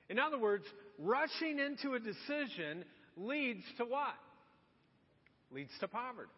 In 0.08 0.18
other 0.18 0.38
words, 0.38 0.64
rushing 0.98 1.58
into 1.58 1.94
a 1.94 1.98
decision 1.98 2.84
leads 3.16 3.64
to 3.78 3.84
what? 3.84 4.14
Leads 5.50 5.72
to 5.80 5.88
poverty. 5.88 6.30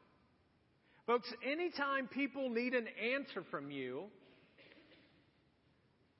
Folks, 1.07 1.33
anytime 1.45 2.09
people 2.09 2.51
need 2.51 2.75
an 2.75 2.87
answer 3.15 3.45
from 3.51 3.71
you 3.71 4.05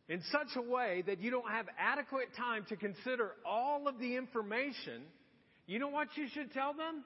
in 0.09 0.23
such 0.31 0.57
a 0.57 0.63
way 0.63 1.03
that 1.07 1.21
you 1.21 1.31
don't 1.31 1.51
have 1.51 1.67
adequate 1.79 2.29
time 2.37 2.65
to 2.69 2.77
consider 2.77 3.33
all 3.45 3.89
of 3.89 3.99
the 3.99 4.17
information, 4.17 5.03
you 5.67 5.81
know 5.81 5.89
what 5.89 6.09
you 6.15 6.29
should 6.33 6.53
tell 6.53 6.73
them? 6.73 7.03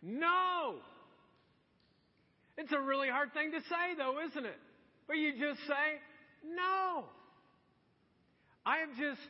No! 0.00 0.76
It's 2.56 2.72
a 2.72 2.80
really 2.80 3.08
hard 3.08 3.32
thing 3.32 3.50
to 3.50 3.60
say, 3.68 3.96
though, 3.98 4.20
isn't 4.30 4.46
it? 4.46 4.58
But 5.08 5.16
you 5.16 5.32
just 5.32 5.60
say, 5.66 5.98
no. 6.54 7.04
I 8.66 8.78
have 8.78 8.96
just 8.96 9.20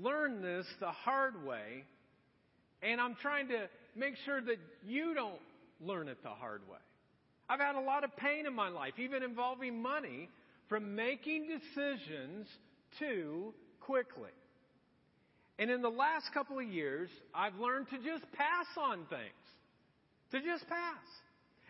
learned 0.00 0.44
this 0.44 0.66
the 0.80 0.90
hard 0.90 1.44
way, 1.44 1.84
and 2.82 3.00
I'm 3.00 3.14
trying 3.16 3.48
to 3.48 3.68
make 3.94 4.14
sure 4.24 4.40
that 4.40 4.58
you 4.86 5.14
don't 5.14 5.40
learn 5.80 6.08
it 6.08 6.18
the 6.22 6.30
hard 6.30 6.62
way. 6.68 6.78
I've 7.48 7.60
had 7.60 7.76
a 7.76 7.80
lot 7.80 8.04
of 8.04 8.16
pain 8.16 8.46
in 8.46 8.54
my 8.54 8.68
life, 8.68 8.94
even 8.98 9.22
involving 9.22 9.80
money, 9.80 10.28
from 10.68 10.94
making 10.94 11.46
decisions 11.46 12.48
too 12.98 13.54
quickly. 13.80 14.30
And 15.58 15.70
in 15.70 15.80
the 15.80 15.88
last 15.88 16.26
couple 16.34 16.58
of 16.58 16.66
years, 16.66 17.08
I've 17.34 17.54
learned 17.54 17.88
to 17.90 17.96
just 17.96 18.30
pass 18.32 18.66
on 18.76 19.06
things. 19.08 19.46
To 20.32 20.40
just 20.40 20.68
pass. 20.68 21.04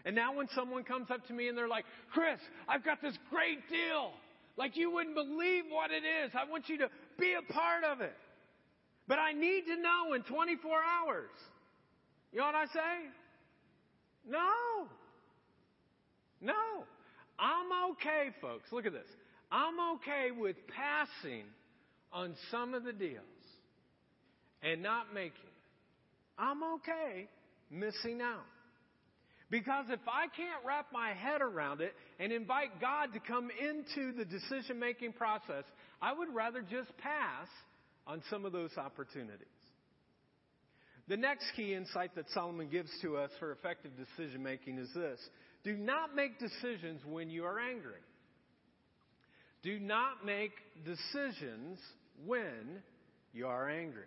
And 0.04 0.16
now 0.16 0.34
when 0.34 0.48
someone 0.54 0.82
comes 0.82 1.10
up 1.10 1.26
to 1.26 1.32
me 1.32 1.48
and 1.48 1.56
they're 1.56 1.68
like, 1.68 1.84
Chris, 2.12 2.40
I've 2.68 2.84
got 2.84 3.02
this 3.02 3.16
great 3.30 3.68
deal. 3.68 4.12
Like 4.56 4.76
you 4.76 4.90
wouldn't 4.90 5.14
believe 5.14 5.64
what 5.68 5.90
it 5.90 6.02
is. 6.04 6.32
I 6.34 6.50
want 6.50 6.68
you 6.68 6.78
to 6.78 6.88
be 7.18 7.34
a 7.34 7.52
part 7.52 7.84
of 7.84 8.00
it. 8.00 8.16
But 9.08 9.18
I 9.18 9.32
need 9.32 9.64
to 9.66 9.76
know 9.76 10.14
in 10.14 10.22
24 10.22 10.70
hours. 10.70 11.30
You 12.32 12.40
know 12.40 12.46
what 12.46 12.54
I 12.54 12.66
say? 12.66 13.08
No. 14.28 14.88
No. 16.40 16.84
I'm 17.38 17.92
okay, 17.92 18.30
folks. 18.40 18.72
Look 18.72 18.86
at 18.86 18.92
this. 18.92 19.08
I'm 19.52 19.78
okay 19.96 20.30
with 20.36 20.56
passing 20.68 21.44
on 22.12 22.34
some 22.50 22.74
of 22.74 22.84
the 22.84 22.92
deals 22.92 23.22
and 24.62 24.82
not 24.82 25.14
making. 25.14 25.32
I'm 26.38 26.62
okay 26.74 27.28
missing 27.70 28.20
out. 28.20 28.44
Because 29.50 29.86
if 29.90 30.00
I 30.08 30.26
can't 30.36 30.64
wrap 30.66 30.86
my 30.92 31.12
head 31.12 31.40
around 31.40 31.80
it 31.80 31.94
and 32.18 32.32
invite 32.32 32.80
God 32.80 33.12
to 33.14 33.20
come 33.20 33.48
into 33.60 34.12
the 34.12 34.24
decision 34.24 34.80
making 34.80 35.12
process, 35.12 35.64
I 36.02 36.12
would 36.12 36.34
rather 36.34 36.62
just 36.62 36.96
pass 36.98 37.46
on 38.06 38.22
some 38.28 38.44
of 38.44 38.52
those 38.52 38.76
opportunities. 38.76 39.46
The 41.08 41.16
next 41.16 41.46
key 41.54 41.74
insight 41.74 42.16
that 42.16 42.28
Solomon 42.34 42.68
gives 42.68 42.90
to 43.02 43.16
us 43.16 43.30
for 43.38 43.52
effective 43.52 43.92
decision 43.96 44.42
making 44.42 44.78
is 44.78 44.88
this 44.94 45.20
do 45.62 45.76
not 45.76 46.14
make 46.14 46.38
decisions 46.38 47.00
when 47.08 47.30
you 47.30 47.44
are 47.44 47.58
angry. 47.58 48.00
do 49.62 49.78
not 49.78 50.24
make 50.24 50.52
decisions 50.84 51.78
when 52.24 52.82
you 53.32 53.46
are 53.46 53.68
angry. 53.68 54.06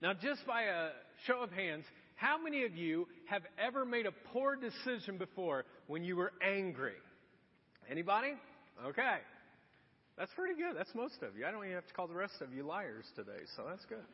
Now, 0.00 0.14
just 0.14 0.46
by 0.46 0.62
a 0.62 0.90
show 1.26 1.42
of 1.42 1.50
hands, 1.50 1.84
how 2.14 2.40
many 2.42 2.64
of 2.64 2.76
you 2.76 3.06
have 3.26 3.42
ever 3.58 3.84
made 3.84 4.06
a 4.06 4.12
poor 4.32 4.56
decision 4.56 5.18
before 5.18 5.64
when 5.86 6.04
you 6.04 6.16
were 6.16 6.32
angry? 6.42 6.94
Anybody? 7.90 8.34
Okay. 8.86 9.18
That's 10.16 10.32
pretty 10.34 10.54
good. 10.54 10.76
That's 10.76 10.94
most 10.94 11.22
of 11.22 11.36
you. 11.36 11.46
I 11.46 11.50
don't 11.50 11.62
even 11.64 11.76
have 11.76 11.86
to 11.86 11.94
call 11.94 12.08
the 12.08 12.14
rest 12.14 12.34
of 12.40 12.52
you 12.52 12.64
liars 12.64 13.04
today, 13.14 13.44
so 13.56 13.64
that's 13.68 13.84
good. 13.86 14.04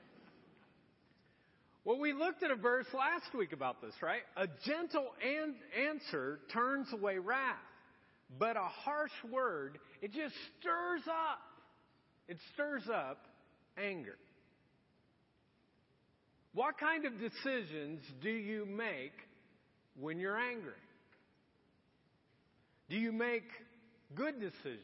Well, 1.84 1.98
we 1.98 2.14
looked 2.14 2.42
at 2.42 2.50
a 2.50 2.56
verse 2.56 2.86
last 2.94 3.34
week 3.36 3.52
about 3.52 3.82
this, 3.82 3.94
right? 4.02 4.22
A 4.36 4.46
gentle 4.66 5.06
an- 5.22 5.56
answer 5.88 6.40
turns 6.52 6.88
away 6.94 7.18
wrath, 7.18 7.56
but 8.38 8.56
a 8.56 8.64
harsh 8.64 9.12
word, 9.30 9.78
it 10.00 10.12
just 10.12 10.34
stirs 10.58 11.02
up. 11.06 11.40
It 12.26 12.38
stirs 12.54 12.84
up 12.90 13.18
anger. 13.76 14.16
What 16.54 16.78
kind 16.78 17.04
of 17.04 17.14
decisions 17.18 18.00
do 18.22 18.30
you 18.30 18.64
make 18.64 19.12
when 19.98 20.20
you're 20.20 20.38
angry? 20.38 20.72
Do 22.88 22.96
you 22.96 23.10
make 23.10 23.42
good 24.14 24.38
decisions? 24.38 24.80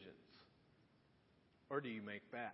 Or 1.69 1.79
do 1.79 1.87
you 1.87 2.01
make 2.01 2.29
bad? 2.29 2.51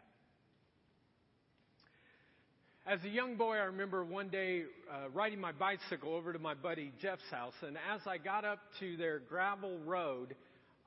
As 2.85 3.03
a 3.03 3.09
young 3.09 3.37
boy, 3.37 3.55
I 3.55 3.63
remember 3.63 4.05
one 4.05 4.29
day 4.29 4.65
uh, 4.89 5.09
riding 5.09 5.41
my 5.41 5.51
bicycle 5.51 6.13
over 6.13 6.31
to 6.31 6.39
my 6.39 6.53
buddy 6.53 6.93
Jeff's 7.01 7.29
house, 7.31 7.55
and 7.65 7.75
as 7.91 8.01
I 8.05 8.19
got 8.19 8.45
up 8.45 8.59
to 8.79 8.97
their 8.97 9.19
gravel 9.19 9.79
road, 9.79 10.35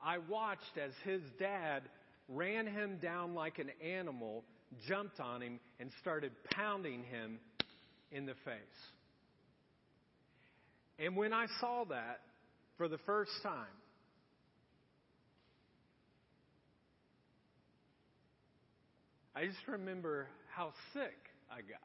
I 0.03 0.19
watched 0.19 0.79
as 0.83 0.93
his 1.05 1.21
dad 1.41 1.83
ran 2.29 2.69
him 2.69 2.99
down 3.03 3.35
like 3.35 3.59
an 3.59 3.71
animal, 3.85 4.45
jumped 4.87 5.19
on 5.19 5.43
him, 5.43 5.59
and 5.81 5.91
started 6.01 6.31
pounding 6.55 7.03
him 7.03 7.41
in 8.13 8.27
the 8.27 8.35
face. 8.45 8.59
And 10.99 11.17
when 11.17 11.33
I 11.33 11.47
saw 11.61 11.85
that 11.85 12.21
for 12.77 12.89
the 12.89 12.99
first 12.99 13.31
time, 13.43 13.67
I 19.35 19.47
just 19.47 19.67
remember 19.69 20.27
how 20.55 20.73
sick 20.93 21.17
I 21.51 21.61
got. 21.61 21.81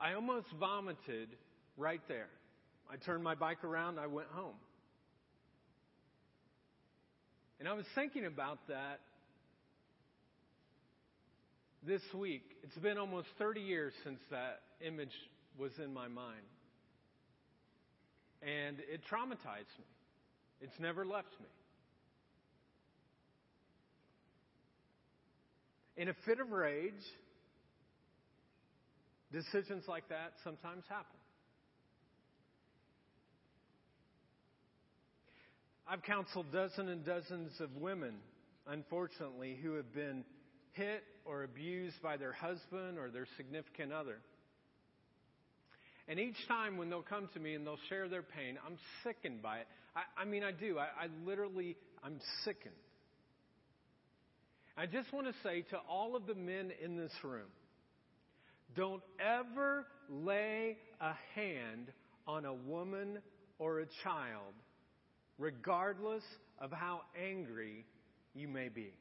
I 0.00 0.14
almost 0.14 0.46
vomited 0.58 1.28
right 1.76 2.00
there. 2.08 2.28
I 2.90 2.96
turned 2.96 3.22
my 3.24 3.34
bike 3.34 3.64
around, 3.64 3.98
I 3.98 4.06
went 4.06 4.28
home. 4.28 4.56
And 7.58 7.68
I 7.68 7.72
was 7.72 7.86
thinking 7.94 8.26
about 8.26 8.58
that 8.68 9.00
this 11.86 12.02
week. 12.14 12.42
It's 12.62 12.76
been 12.78 12.98
almost 12.98 13.28
30 13.38 13.60
years 13.60 13.92
since 14.04 14.18
that 14.30 14.60
image 14.86 15.12
was 15.58 15.72
in 15.82 15.92
my 15.92 16.08
mind. 16.08 16.40
And 18.42 18.78
it 18.80 19.00
traumatized 19.10 19.78
me. 19.78 19.86
It's 20.60 20.78
never 20.78 21.04
left 21.04 21.28
me. 21.40 21.46
In 25.96 26.08
a 26.08 26.14
fit 26.26 26.40
of 26.40 26.50
rage, 26.50 26.92
decisions 29.30 29.84
like 29.86 30.08
that 30.08 30.32
sometimes 30.42 30.84
happen. 30.88 31.06
I've 35.86 36.02
counseled 36.02 36.50
dozens 36.50 36.90
and 36.90 37.04
dozens 37.04 37.52
of 37.60 37.76
women, 37.76 38.14
unfortunately, 38.66 39.58
who 39.62 39.74
have 39.74 39.92
been 39.92 40.24
hit 40.74 41.02
or 41.24 41.42
abused 41.42 42.00
by 42.02 42.16
their 42.16 42.32
husband 42.32 42.98
or 42.98 43.10
their 43.10 43.26
significant 43.36 43.92
other. 43.92 44.18
And 46.06 46.20
each 46.20 46.36
time 46.46 46.76
when 46.76 46.90
they'll 46.90 47.02
come 47.02 47.28
to 47.32 47.40
me 47.40 47.54
and 47.54 47.66
they'll 47.66 47.78
share 47.88 48.08
their 48.08 48.22
pain, 48.22 48.58
I'm 48.64 48.76
sickened 49.02 49.42
by 49.42 49.58
it. 49.58 49.66
I, 49.96 50.22
I 50.22 50.24
mean, 50.24 50.44
I 50.44 50.52
do. 50.52 50.78
I, 50.78 50.84
I 50.84 51.06
literally, 51.24 51.76
I'm 52.02 52.20
sickened. 52.44 52.74
I 54.76 54.86
just 54.86 55.12
want 55.12 55.28
to 55.28 55.32
say 55.42 55.62
to 55.70 55.78
all 55.88 56.16
of 56.16 56.26
the 56.26 56.34
men 56.34 56.72
in 56.82 56.96
this 56.96 57.12
room 57.22 57.46
don't 58.76 59.02
ever 59.20 59.86
lay 60.10 60.76
a 61.00 61.12
hand 61.34 61.92
on 62.26 62.44
a 62.44 62.52
woman 62.52 63.18
or 63.58 63.80
a 63.80 63.86
child, 64.02 64.52
regardless 65.38 66.24
of 66.58 66.72
how 66.72 67.02
angry 67.16 67.84
you 68.34 68.48
may 68.48 68.68
be. 68.68 68.92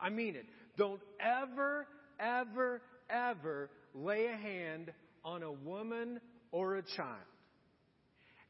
I 0.00 0.10
mean 0.10 0.36
it. 0.36 0.46
Don't 0.76 1.00
ever, 1.20 1.86
ever, 2.18 2.80
ever 3.08 3.70
lay 3.94 4.26
a 4.26 4.36
hand 4.36 4.92
on 5.24 5.42
a 5.42 5.52
woman 5.52 6.20
or 6.52 6.76
a 6.76 6.82
child. 6.82 7.18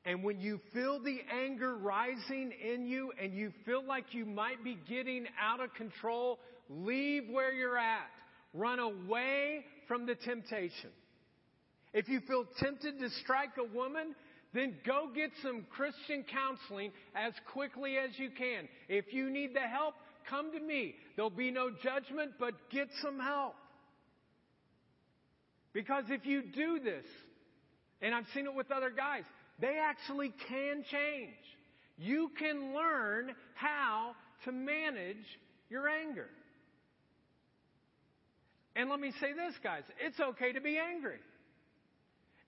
And 0.04 0.24
when 0.24 0.40
you 0.40 0.60
feel 0.72 1.02
the 1.02 1.18
anger 1.30 1.76
rising 1.76 2.52
in 2.64 2.86
you 2.86 3.12
and 3.22 3.34
you 3.34 3.52
feel 3.66 3.84
like 3.84 4.06
you 4.12 4.24
might 4.24 4.64
be 4.64 4.78
getting 4.88 5.26
out 5.38 5.60
of 5.60 5.74
control, 5.74 6.38
leave 6.70 7.24
where 7.30 7.52
you're 7.52 7.76
at. 7.76 8.08
Run 8.54 8.78
away 8.78 9.64
from 9.86 10.06
the 10.06 10.14
temptation. 10.14 10.90
If 11.92 12.08
you 12.08 12.20
feel 12.26 12.46
tempted 12.58 12.98
to 12.98 13.10
strike 13.22 13.50
a 13.58 13.76
woman, 13.76 14.14
then 14.52 14.74
go 14.84 15.08
get 15.14 15.30
some 15.42 15.64
Christian 15.70 16.24
counseling 16.30 16.92
as 17.14 17.32
quickly 17.52 17.96
as 17.98 18.10
you 18.18 18.30
can. 18.30 18.68
If 18.88 19.12
you 19.12 19.30
need 19.30 19.54
the 19.54 19.60
help, 19.60 19.94
come 20.28 20.52
to 20.52 20.60
me. 20.60 20.94
There'll 21.16 21.30
be 21.30 21.50
no 21.50 21.70
judgment, 21.70 22.32
but 22.38 22.54
get 22.70 22.88
some 23.02 23.18
help. 23.20 23.54
Because 25.72 26.04
if 26.08 26.26
you 26.26 26.42
do 26.42 26.80
this, 26.80 27.04
and 28.02 28.14
I've 28.14 28.26
seen 28.34 28.46
it 28.46 28.54
with 28.54 28.72
other 28.72 28.90
guys, 28.90 29.22
they 29.60 29.78
actually 29.80 30.32
can 30.48 30.84
change. 30.90 31.36
You 31.96 32.30
can 32.38 32.74
learn 32.74 33.32
how 33.54 34.12
to 34.44 34.52
manage 34.52 35.16
your 35.68 35.88
anger. 35.88 36.28
And 38.74 38.88
let 38.88 38.98
me 38.98 39.12
say 39.20 39.32
this, 39.32 39.54
guys 39.62 39.82
it's 40.00 40.18
okay 40.18 40.52
to 40.52 40.60
be 40.60 40.78
angry. 40.78 41.18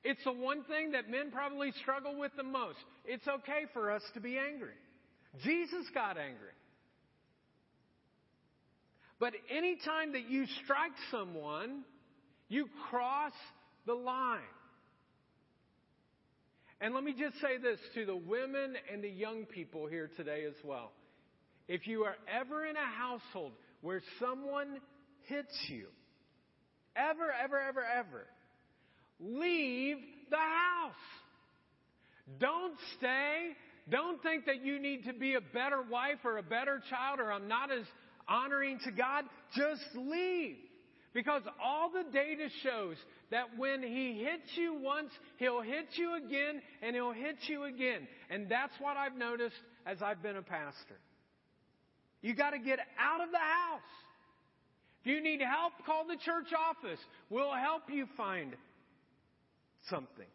It's 0.05 0.23
the 0.25 0.33
one 0.33 0.65
thing 0.65 0.93
that 0.93 1.09
men 1.09 1.31
probably 1.31 1.73
struggle 1.83 2.19
with 2.19 2.33
the 2.37 2.43
most. 2.43 2.79
It's 3.05 3.27
okay 3.27 3.67
for 3.73 3.91
us 3.91 4.03
to 4.15 4.21
be 4.21 4.37
angry. 4.39 4.75
Jesus 5.45 5.87
got 5.95 6.19
angry. 6.19 6.53
But 9.21 9.35
anytime 9.49 10.13
that 10.15 10.29
you 10.29 10.47
strike 10.65 10.93
someone, 11.11 11.85
you 12.49 12.67
cross 12.91 13.33
the 13.87 13.95
line. 13.95 14.41
And 16.81 16.93
let 16.95 17.05
me 17.05 17.15
just 17.17 17.41
say 17.41 17.59
this 17.63 17.79
to 17.95 18.05
the 18.05 18.17
women 18.17 18.75
and 18.93 19.05
the 19.05 19.09
young 19.09 19.45
people 19.45 19.87
here 19.87 20.11
today 20.17 20.45
as 20.49 20.57
well. 20.65 20.91
If 21.69 21.87
you 21.87 22.03
are 22.03 22.17
ever 22.27 22.67
in 22.67 22.75
a 22.75 22.85
household 22.85 23.53
where 23.83 24.03
someone 24.19 24.81
hits 25.29 25.57
you, 25.69 25.87
ever, 26.97 27.33
ever, 27.45 27.61
ever, 27.61 27.85
ever, 27.85 28.27
leave 29.23 29.97
the 30.31 30.37
house. 30.37 30.95
Don't 32.39 32.77
stay. 32.99 33.51
Don't 33.91 34.23
think 34.23 34.47
that 34.47 34.65
you 34.65 34.79
need 34.79 35.05
to 35.05 35.13
be 35.13 35.35
a 35.35 35.41
better 35.41 35.83
wife 35.83 36.19
or 36.25 36.39
a 36.39 36.43
better 36.43 36.81
child 36.89 37.21
or 37.21 37.33
I'm 37.33 37.49
not 37.49 37.71
as 37.73 37.85
honoring 38.29 38.79
to 38.85 38.91
God. 38.91 39.25
Just 39.55 39.83
leave. 39.95 40.57
Because 41.15 41.43
all 41.63 41.91
the 41.91 42.11
data 42.11 42.49
shows 42.63 42.97
that 43.31 43.59
when 43.59 43.83
he 43.83 44.25
hits 44.25 44.57
you 44.57 44.75
once, 44.81 45.11
he'll 45.37 45.61
hit 45.61 45.89
you 45.97 46.15
again 46.17 46.63
and 46.81 46.95
he'll 46.95 47.13
hit 47.13 47.37
you 47.49 47.65
again. 47.65 48.09
And 48.31 48.49
that's 48.49 48.73
what 48.81 48.97
I've 48.97 49.17
noticed 49.17 49.57
as 49.85 50.01
I've 50.01 50.23
been 50.23 50.37
a 50.37 50.43
pastor. 50.43 50.97
You 52.23 52.35
gotta 52.35 52.59
get 52.59 52.79
out 52.99 53.21
of 53.21 53.31
the 53.31 53.39
house. 53.39 53.81
If 55.03 55.09
you 55.09 55.21
need 55.21 55.43
help, 55.43 55.73
call 55.85 56.07
the 56.07 56.17
church 56.17 56.53
office. 56.57 57.01
We'll 57.29 57.53
help 57.53 57.83
you 57.91 58.07
find 58.17 58.55
something 59.89 60.27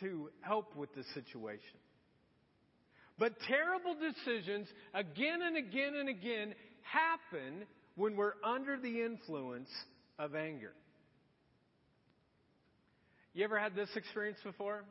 to 0.00 0.30
help 0.40 0.74
with 0.76 0.94
the 0.94 1.04
situation. 1.14 1.78
But 3.18 3.34
terrible 3.46 3.94
decisions 3.94 4.66
again 4.94 5.40
and 5.42 5.56
again 5.56 5.94
and 5.94 6.08
again 6.08 6.54
happen 6.82 7.66
when 7.96 8.16
we're 8.16 8.32
under 8.42 8.78
the 8.78 9.02
influence 9.02 9.68
of 10.18 10.34
anger. 10.34 10.72
You 13.34 13.44
ever 13.44 13.58
had 13.58 13.76
this 13.76 13.90
experience 13.94 14.38
before? 14.42 14.84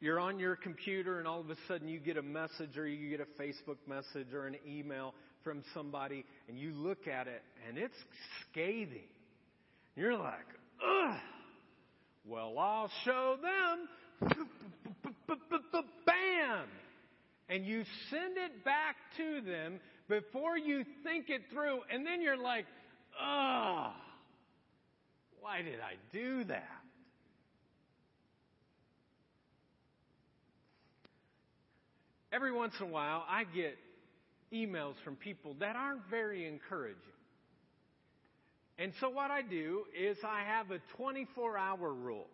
You're 0.00 0.18
on 0.18 0.38
your 0.38 0.56
computer 0.56 1.18
and 1.18 1.28
all 1.28 1.40
of 1.40 1.48
a 1.50 1.56
sudden 1.68 1.88
you 1.88 1.98
get 2.00 2.16
a 2.16 2.22
message 2.22 2.76
or 2.76 2.86
you 2.86 3.10
get 3.10 3.20
a 3.20 3.42
Facebook 3.42 3.78
message 3.86 4.32
or 4.34 4.46
an 4.46 4.56
email 4.66 5.14
from 5.44 5.62
somebody 5.74 6.24
and 6.48 6.58
you 6.58 6.72
look 6.72 7.06
at 7.06 7.28
it 7.28 7.42
and 7.68 7.78
it's 7.78 7.94
scathing. 8.50 9.08
You're 9.94 10.16
like, 10.16 10.46
ugh. 10.82 11.18
Well, 12.28 12.58
I'll 12.58 12.90
show 13.04 13.36
them. 13.40 13.88
bam! 16.04 16.64
And 17.48 17.64
you 17.64 17.84
send 18.10 18.36
it 18.36 18.64
back 18.64 18.96
to 19.16 19.40
them 19.40 19.78
before 20.08 20.58
you 20.58 20.84
think 21.04 21.30
it 21.30 21.42
through, 21.52 21.80
and 21.92 22.04
then 22.04 22.20
you're 22.20 22.36
like, 22.36 22.66
ugh, 23.20 23.92
why 25.40 25.62
did 25.62 25.80
I 25.80 25.94
do 26.12 26.44
that? 26.44 26.82
Every 32.32 32.52
once 32.52 32.74
in 32.80 32.86
a 32.86 32.90
while, 32.90 33.24
I 33.28 33.44
get 33.44 33.78
emails 34.52 34.94
from 35.04 35.14
people 35.16 35.54
that 35.60 35.76
aren't 35.76 36.02
very 36.10 36.46
encouraging. 36.46 37.15
And 38.78 38.92
so 39.00 39.08
what 39.08 39.30
I 39.30 39.42
do 39.42 39.84
is 39.98 40.18
I 40.24 40.42
have 40.44 40.70
a 40.70 40.80
24 40.96 41.56
hour 41.56 41.92
rule. 41.92 42.26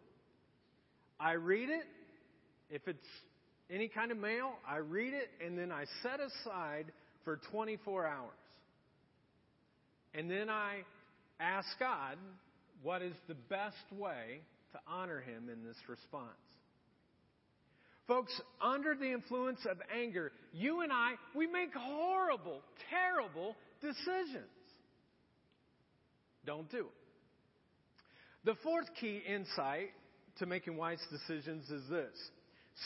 I 1.20 1.32
read 1.32 1.68
it. 1.68 1.84
If 2.68 2.88
it's 2.88 2.98
any 3.70 3.88
kind 3.88 4.10
of 4.10 4.18
mail, 4.18 4.54
I 4.66 4.78
read 4.78 5.14
it 5.14 5.28
and 5.44 5.56
then 5.56 5.70
I 5.70 5.84
set 6.02 6.20
aside 6.20 6.86
for 7.24 7.38
24 7.50 8.06
hours. 8.06 8.30
And 10.14 10.30
then 10.30 10.50
I 10.50 10.82
ask 11.38 11.66
God 11.78 12.16
what 12.82 13.02
is 13.02 13.14
the 13.28 13.34
best 13.34 13.76
way 13.96 14.40
to 14.72 14.78
honor 14.86 15.20
Him 15.20 15.48
in 15.50 15.64
this 15.64 15.76
response. 15.88 16.28
Folks, 18.08 18.32
under 18.60 18.94
the 18.94 19.12
influence 19.12 19.60
of 19.70 19.78
anger, 19.96 20.32
you 20.52 20.80
and 20.80 20.92
I, 20.92 21.12
we 21.36 21.46
make 21.46 21.72
horrible, 21.72 22.60
terrible 22.90 23.54
decisions. 23.80 24.50
Don't 26.44 26.70
do. 26.70 26.86
The 28.44 28.54
fourth 28.62 28.86
key 29.00 29.22
insight 29.26 29.90
to 30.38 30.46
making 30.46 30.76
wise 30.76 31.00
decisions 31.10 31.70
is 31.70 31.88
this. 31.88 32.30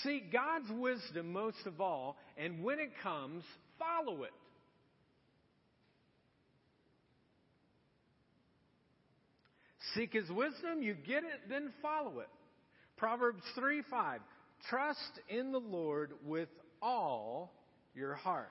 Seek 0.02 0.32
God's 0.32 0.70
wisdom 0.70 1.32
most 1.32 1.64
of 1.64 1.80
all, 1.80 2.16
and 2.36 2.62
when 2.62 2.78
it 2.78 2.90
comes, 3.02 3.44
follow 3.78 4.24
it. 4.24 4.32
Seek 9.94 10.12
His 10.12 10.28
wisdom, 10.28 10.82
you 10.82 10.94
get 10.94 11.24
it, 11.24 11.48
then 11.48 11.72
follow 11.80 12.18
it. 12.18 12.28
Proverbs 12.96 13.42
3 13.54 13.82
5. 13.90 14.20
Trust 14.68 15.20
in 15.28 15.52
the 15.52 15.60
Lord 15.60 16.12
with 16.24 16.48
all 16.82 17.52
your 17.94 18.14
heart. 18.14 18.50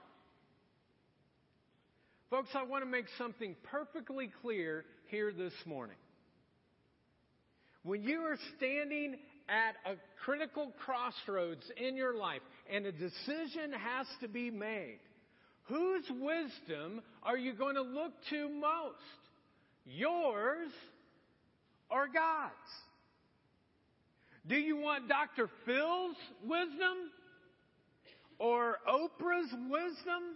Folks, 2.30 2.50
I 2.56 2.64
want 2.64 2.84
to 2.84 2.90
make 2.90 3.06
something 3.18 3.56
perfectly 3.64 4.32
clear 4.42 4.86
here 5.16 5.32
this 5.32 5.54
morning. 5.66 5.96
When 7.84 8.04
you 8.04 8.20
are 8.24 8.38
standing 8.58 9.16
at 9.48 9.76
a 9.90 9.96
critical 10.26 10.74
crossroads 10.84 11.64
in 11.78 11.96
your 11.96 12.18
life 12.18 12.42
and 12.70 12.86
a 12.86 12.92
decision 12.92 13.72
has 13.72 14.08
to 14.20 14.28
be 14.28 14.52
made, 14.52 15.00
whose 15.70 16.04
wisdom 16.20 17.02
are 17.24 17.38
you 17.38 17.54
going 17.54 17.76
to 17.76 17.82
look 17.82 18.12
to 18.30 18.50
most? 18.50 18.98
Yours 19.86 20.68
or 21.90 22.08
God's? 22.08 22.52
Do 24.50 24.58
you 24.58 24.76
want 24.76 25.08
Dr. 25.08 25.50
Phil's 25.66 26.18
wisdom? 26.44 26.98
Or 28.38 28.80
Oprah's 28.86 29.54
wisdom? 29.70 30.36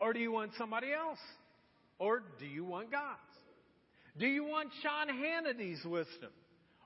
Or 0.00 0.12
do 0.12 0.20
you 0.20 0.30
want 0.30 0.52
somebody 0.56 0.92
else? 0.92 1.18
Or 1.98 2.22
do 2.38 2.46
you 2.46 2.64
want 2.64 2.92
God's? 2.92 3.29
Do 4.20 4.26
you 4.26 4.44
want 4.44 4.68
Sean 4.82 5.08
Hannity's 5.08 5.82
wisdom? 5.84 6.30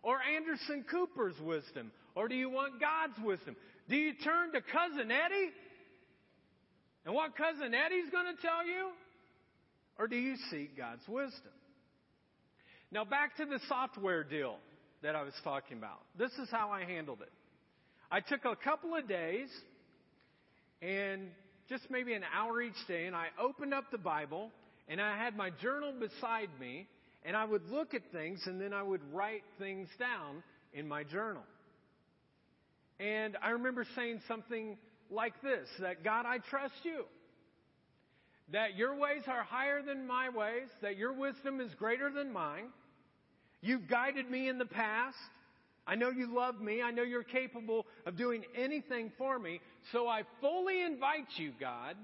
Or 0.05 0.19
Anderson 0.23 0.85
Cooper's 0.89 1.35
wisdom? 1.43 1.91
Or 2.15 2.29
do 2.29 2.37
you 2.37 2.49
want 2.49 2.81
God's 2.81 3.19
wisdom? 3.27 3.57
Do 3.89 3.97
you 3.97 4.13
turn 4.23 4.53
to 4.53 4.61
Cousin 4.61 5.11
Eddie? 5.11 5.51
And 7.05 7.13
what 7.15 7.37
Cousin 7.37 7.75
Eddie's 7.75 8.11
going 8.13 8.35
to 8.35 8.41
tell 8.41 8.65
you? 8.65 8.91
Or 9.99 10.07
do 10.07 10.17
you 10.17 10.37
seek 10.51 10.77
God's 10.77 11.03
wisdom? 11.09 11.53
Now 12.93 13.05
back 13.05 13.37
to 13.39 13.47
the 13.47 13.59
software 13.69 14.23
deal 14.23 14.57
that 15.03 15.17
I 15.17 15.23
was 15.23 15.35
talking 15.43 15.79
about. 15.79 16.03
This 16.17 16.31
is 16.33 16.49
how 16.53 16.71
I 16.71 16.85
handled 16.85 17.19
it. 17.21 17.33
I 18.13 18.21
took 18.21 18.45
a 18.45 18.55
couple 18.55 18.95
of 18.95 19.09
days 19.09 19.49
and 20.81 21.31
just 21.69 21.83
maybe 21.91 22.13
an 22.13 22.23
hour 22.33 22.63
each 22.63 22.73
day, 22.87 23.07
and 23.07 23.17
I 23.17 23.27
opened 23.41 23.75
up 23.75 23.91
the 23.91 23.99
Bible 23.99 24.51
and 24.87 25.01
I 25.01 25.17
had 25.17 25.37
my 25.37 25.51
journal 25.51 25.93
beside 25.99 26.51
me, 26.61 26.87
and 27.25 27.37
I 27.37 27.45
would 27.45 27.69
look 27.71 27.95
at 27.95 28.03
things 28.13 28.43
and 28.47 28.61
then 28.61 28.73
I 28.73 28.83
would 28.83 29.01
write 29.13 29.45
things 29.59 29.89
down 29.99 30.43
in 30.73 30.87
my 30.87 31.05
journal. 31.05 31.45
And 33.01 33.37
I 33.43 33.51
remember 33.51 33.85
saying 33.97 34.21
something 34.29 34.77
like 35.11 35.41
this 35.43 35.69
that 35.81 36.05
God, 36.05 36.27
I 36.27 36.39
trust 36.39 36.75
you. 36.83 37.05
That 38.53 38.77
your 38.77 38.95
ways 38.95 39.23
are 39.27 39.43
higher 39.43 39.81
than 39.83 40.07
my 40.07 40.29
ways, 40.29 40.69
that 40.83 40.99
your 40.99 41.15
wisdom 41.15 41.61
is 41.61 41.73
greater 41.75 42.11
than 42.11 42.31
mine 42.31 42.67
You've 43.65 43.89
guided 43.89 44.31
me 44.31 44.51
in 44.51 44.59
the 44.59 44.67
past. 44.67 45.17
I 45.87 45.95
know 45.95 46.11
you 46.11 46.35
love 46.35 46.61
me. 46.61 46.83
I 46.83 46.91
know 46.91 47.03
you're 47.03 47.23
capable 47.23 47.87
of 48.05 48.15
doing 48.15 48.45
anything 48.55 49.11
for 49.17 49.39
me. 49.39 49.59
So 49.91 50.07
I 50.07 50.25
fully 50.43 50.83
invite 50.83 51.29
you, 51.37 51.53
God, 51.59 51.97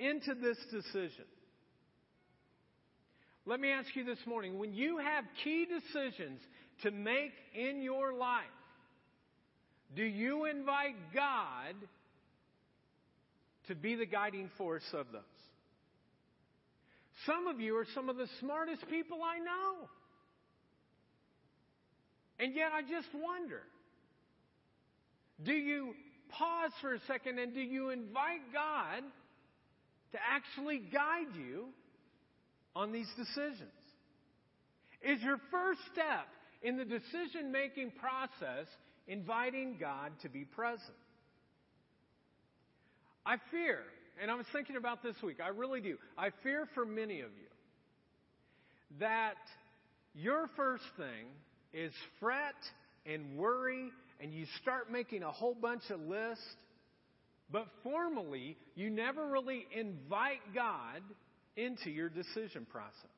into 0.00 0.34
this 0.34 0.58
decision. 0.68 1.26
Let 3.48 3.60
me 3.60 3.70
ask 3.70 3.94
you 3.94 4.04
this 4.04 4.18
morning 4.26 4.58
when 4.58 4.74
you 4.74 4.98
have 4.98 5.24
key 5.44 5.66
decisions 5.66 6.40
to 6.82 6.90
make 6.90 7.32
in 7.54 7.80
your 7.80 8.12
life, 8.12 8.42
do 9.94 10.02
you 10.02 10.46
invite 10.46 10.96
God 11.14 11.76
to 13.68 13.76
be 13.76 13.94
the 13.94 14.04
guiding 14.04 14.50
force 14.58 14.86
of 14.92 15.06
those? 15.12 15.22
Some 17.24 17.46
of 17.46 17.60
you 17.60 17.76
are 17.76 17.86
some 17.94 18.08
of 18.08 18.16
the 18.16 18.26
smartest 18.40 18.88
people 18.90 19.18
I 19.22 19.38
know. 19.38 19.88
And 22.40 22.54
yet 22.54 22.72
I 22.74 22.82
just 22.82 23.08
wonder 23.14 23.62
do 25.44 25.52
you 25.52 25.94
pause 26.30 26.72
for 26.80 26.94
a 26.94 27.00
second 27.06 27.38
and 27.38 27.54
do 27.54 27.60
you 27.60 27.90
invite 27.90 28.40
God 28.52 29.02
to 30.12 30.18
actually 30.34 30.78
guide 30.92 31.36
you 31.36 31.66
on 32.76 32.92
these 32.92 33.08
decisions? 33.16 33.72
Is 35.02 35.22
your 35.22 35.38
first 35.50 35.80
step 35.92 36.28
in 36.62 36.76
the 36.76 36.84
decision 36.84 37.50
making 37.50 37.92
process 37.92 38.66
inviting 39.08 39.78
God 39.80 40.12
to 40.22 40.28
be 40.28 40.44
present? 40.44 40.82
I 43.24 43.36
fear, 43.50 43.80
and 44.20 44.30
I 44.30 44.34
was 44.34 44.46
thinking 44.52 44.76
about 44.76 45.02
this 45.02 45.16
week, 45.22 45.38
I 45.42 45.48
really 45.48 45.80
do. 45.80 45.96
I 46.18 46.28
fear 46.42 46.68
for 46.74 46.84
many 46.84 47.20
of 47.20 47.30
you 47.30 47.48
that 49.00 49.34
your 50.14 50.48
first 50.54 50.84
thing 50.96 51.26
is 51.72 51.92
fret 52.20 52.54
and 53.06 53.36
worry 53.38 53.90
and 54.20 54.32
you 54.32 54.46
start 54.62 54.92
making 54.92 55.22
a 55.22 55.30
whole 55.30 55.54
bunch 55.54 55.82
of 55.90 56.00
lists, 56.00 56.44
but 57.50 57.66
formally, 57.82 58.56
you 58.74 58.90
never 58.90 59.26
really 59.26 59.66
invite 59.72 60.40
God 60.54 61.02
into 61.56 61.90
your 61.90 62.08
decision 62.08 62.66
process. 62.70 63.10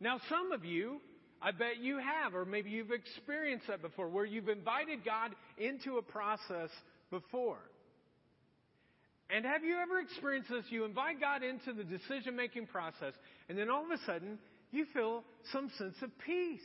Now, 0.00 0.20
some 0.28 0.52
of 0.52 0.64
you, 0.64 1.00
I 1.42 1.50
bet 1.50 1.78
you 1.80 1.98
have, 1.98 2.34
or 2.34 2.44
maybe 2.44 2.70
you've 2.70 2.92
experienced 2.92 3.66
that 3.68 3.82
before, 3.82 4.08
where 4.08 4.24
you've 4.24 4.48
invited 4.48 5.04
God 5.04 5.32
into 5.58 5.98
a 5.98 6.02
process 6.02 6.70
before. 7.10 7.58
And 9.30 9.44
have 9.44 9.62
you 9.64 9.76
ever 9.78 10.00
experienced 10.00 10.50
this? 10.50 10.64
You 10.70 10.84
invite 10.84 11.20
God 11.20 11.42
into 11.42 11.72
the 11.72 11.84
decision 11.84 12.36
making 12.36 12.66
process, 12.66 13.12
and 13.48 13.58
then 13.58 13.68
all 13.68 13.84
of 13.84 13.90
a 13.90 14.02
sudden, 14.06 14.38
you 14.70 14.86
feel 14.92 15.22
some 15.52 15.70
sense 15.78 15.96
of 16.02 16.10
peace. 16.24 16.60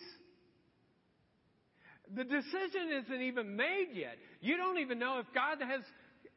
The 2.15 2.23
decision 2.23 3.03
isn't 3.03 3.21
even 3.21 3.55
made 3.55 3.89
yet. 3.93 4.17
You 4.41 4.57
don't 4.57 4.77
even 4.79 4.99
know 4.99 5.19
if 5.19 5.25
God 5.33 5.57
has 5.61 5.81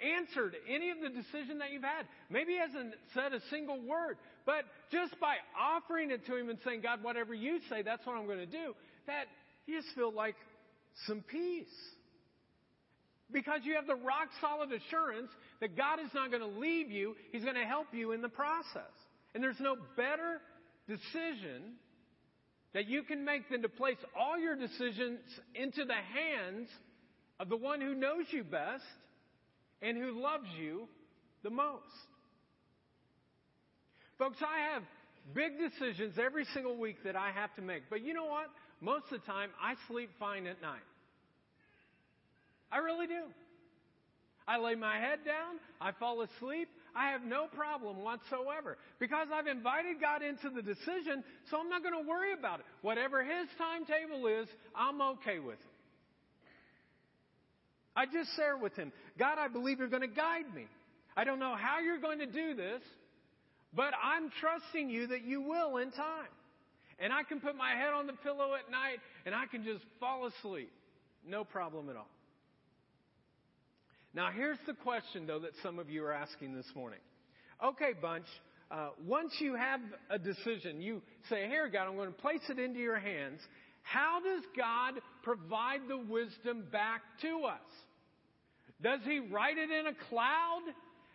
answered 0.01 0.55
any 0.69 0.91
of 0.91 0.99
the 1.01 1.09
decision 1.09 1.59
that 1.59 1.73
you've 1.73 1.83
had. 1.83 2.07
Maybe 2.31 2.53
He 2.53 2.59
hasn't 2.59 2.95
said 3.15 3.33
a 3.33 3.41
single 3.51 3.81
word, 3.81 4.17
but 4.45 4.65
just 4.91 5.19
by 5.21 5.37
offering 5.59 6.11
it 6.11 6.27
to 6.27 6.37
Him 6.37 6.49
and 6.49 6.59
saying, 6.65 6.81
God, 6.83 7.03
whatever 7.03 7.35
you 7.35 7.61
say, 7.71 7.83
that's 7.83 8.05
what 8.07 8.17
I'm 8.17 8.27
going 8.27 8.39
to 8.39 8.47
do, 8.47 8.75
that 9.07 9.25
you 9.67 9.81
just 9.81 9.95
feel 9.95 10.13
like 10.13 10.37
some 11.07 11.23
peace. 11.23 11.67
Because 13.33 13.61
you 13.65 13.75
have 13.75 13.87
the 13.87 13.97
rock 13.97 14.29
solid 14.41 14.71
assurance 14.71 15.31
that 15.61 15.77
God 15.77 15.99
is 15.99 16.11
not 16.15 16.31
going 16.31 16.43
to 16.43 16.61
leave 16.61 16.91
you, 16.91 17.17
He's 17.33 17.43
going 17.43 17.57
to 17.57 17.65
help 17.65 17.89
you 17.93 18.13
in 18.13 18.23
the 18.23 18.29
process. 18.29 18.93
And 19.35 19.43
there's 19.43 19.61
no 19.61 19.77
better 19.97 20.41
decision 20.89 21.75
that 22.73 22.87
you 22.87 23.03
can 23.03 23.25
make 23.25 23.49
than 23.51 23.63
to 23.63 23.69
place 23.69 23.97
all 24.19 24.39
your 24.39 24.55
decisions 24.55 25.21
into 25.55 25.85
the 25.85 25.95
hands 25.95 26.69
of 27.41 27.49
the 27.49 27.57
one 27.57 27.81
who 27.81 27.95
knows 27.95 28.27
you 28.31 28.45
best 28.45 28.85
and 29.83 29.97
who 29.97 30.21
loves 30.21 30.49
you 30.59 30.89
the 31.43 31.51
most. 31.51 31.85
Folks, 34.19 34.39
I 34.41 34.73
have 34.73 34.83
big 35.35 35.53
decisions 35.59 36.15
every 36.19 36.45
single 36.55 36.77
week 36.77 36.97
that 37.05 37.17
I 37.17 37.31
have 37.31 37.55
to 37.57 37.63
make. 37.63 37.83
But 37.91 38.03
you 38.03 38.15
know 38.15 38.25
what? 38.25 38.47
Most 38.81 39.05
of 39.13 39.21
the 39.21 39.27
time, 39.27 39.51
I 39.63 39.75
sleep 39.89 40.11
fine 40.19 40.47
at 40.47 40.61
night. 40.63 40.85
I 42.71 42.79
really 42.79 43.07
do. 43.07 43.23
I 44.49 44.59
lay 44.59 44.77
my 44.77 44.99
head 44.99 45.21
down, 45.25 45.59
I 45.81 45.91
fall 45.99 46.23
asleep, 46.23 46.69
I 46.95 47.11
have 47.11 47.23
no 47.23 47.47
problem 47.49 48.03
whatsoever 48.03 48.79
because 49.01 49.27
I've 49.35 49.49
invited 49.49 50.01
God 50.01 50.23
into 50.23 50.51
the 50.51 50.63
decision, 50.63 51.25
so 51.51 51.59
I'm 51.59 51.69
not 51.69 51.83
going 51.83 52.01
to 52.01 52.09
worry 52.09 52.33
about 52.33 52.61
it. 52.61 52.67
Whatever 52.81 53.25
His 53.25 53.49
timetable 53.59 54.27
is, 54.29 54.47
I'm 54.75 55.03
okay 55.03 55.41
with 55.41 55.59
it. 55.59 55.66
I 57.97 58.05
just 58.05 58.37
share 58.37 58.57
with 58.57 58.77
Him, 58.77 58.93
God, 59.19 59.39
I 59.39 59.49
believe 59.49 59.79
you're 59.79 59.89
going 59.89 60.03
to 60.03 60.15
guide 60.15 60.55
me. 60.55 60.67
I 61.17 61.25
don't 61.25 61.39
know 61.39 61.57
how 61.59 61.81
you're 61.81 62.01
going 62.01 62.19
to 62.19 62.27
do 62.27 62.55
this, 62.55 62.83
but 63.75 63.93
I'm 64.03 64.31
trusting 64.41 64.91
you 64.91 65.07
that 65.09 65.25
you 65.25 65.41
will 65.41 65.79
in 65.79 65.91
time. 65.93 66.29
And 66.99 67.13
I 67.13 67.23
can 67.23 67.41
put 67.41 67.57
my 67.57 67.71
head 67.71 67.93
on 67.95 68.07
the 68.07 68.13
pillow 68.13 68.55
at 68.55 68.71
night 68.71 69.01
and 69.25 69.35
I 69.35 69.47
can 69.47 69.65
just 69.65 69.85
fall 70.01 70.27
asleep. 70.27 70.71
No 71.27 71.45
problem 71.45 71.91
at 71.91 71.97
all. 71.97 72.09
Now, 74.15 74.31
here's 74.35 74.59
the 74.67 74.73
question, 74.73 75.27
though, 75.27 75.41
that 75.41 75.51
some 75.63 75.79
of 75.79 75.91
you 75.91 76.03
are 76.05 76.13
asking 76.13 76.55
this 76.55 76.67
morning. 76.75 77.01
Okay, 77.63 77.93
bunch, 78.01 78.25
uh, 78.71 78.91
once 79.07 79.33
you 79.41 79.55
have 79.55 79.81
a 80.09 80.19
decision, 80.19 80.81
you 80.81 81.03
say, 81.29 81.49
Here, 81.49 81.69
God, 81.69 81.87
I'm 81.87 81.97
going 81.97 82.13
to 82.13 82.19
place 82.21 82.41
it 82.49 82.59
into 82.59 82.81
your 82.81 82.99
hands. 82.99 83.41
How 83.83 84.21
does 84.21 84.43
God 84.57 84.95
provide 85.23 85.81
the 85.89 85.99
wisdom 85.99 86.65
back 86.73 87.03
to 87.23 87.43
us? 87.45 87.61
Does 88.83 89.01
He 89.05 89.21
write 89.21 89.59
it 89.59 89.71
in 89.71 89.87
a 89.87 89.95
cloud? 90.09 90.63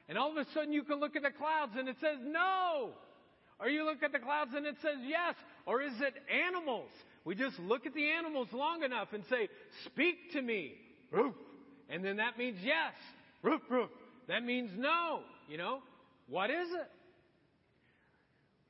And 0.10 0.17
all 0.17 0.32
of 0.32 0.38
a 0.38 0.45
sudden 0.54 0.74
you 0.74 0.84
can 0.84 1.00
look 1.00 1.15
at 1.15 1.24
the 1.24 1.32
clouds 1.32 1.74
and 1.78 1.88
it 1.88 1.95
says 2.02 2.17
no. 2.21 2.91
Or 3.60 3.69
you 3.69 3.86
look 3.86 4.02
at 4.04 4.12
the 4.12 4.19
clouds 4.19 4.52
and 4.56 4.65
it 4.65 4.76
says 4.82 4.97
yes. 5.06 5.36
Or 5.65 5.82
is 5.82 5.93
it 6.00 6.13
animals? 6.30 6.89
We 7.24 7.36
just 7.36 7.60
look 7.60 7.86
at 7.86 7.93
the 7.93 8.10
animals 8.10 8.47
long 8.52 8.84
enough 8.84 9.10
and 9.13 9.24
say, 9.30 9.47
speak 9.86 10.32
to 10.34 10.41
me. 10.41 10.74
Roof. 11.12 11.36
And 11.89 12.04
then 12.04 12.17
that 12.17 12.38
means 12.38 12.58
yes. 12.63 12.93
Roof, 13.43 13.62
roof. 13.69 13.89
That 14.28 14.43
means 14.43 14.71
no. 14.76 15.21
You 15.47 15.58
know? 15.58 15.80
What 16.28 16.50
is 16.50 16.67
it? 16.71 16.89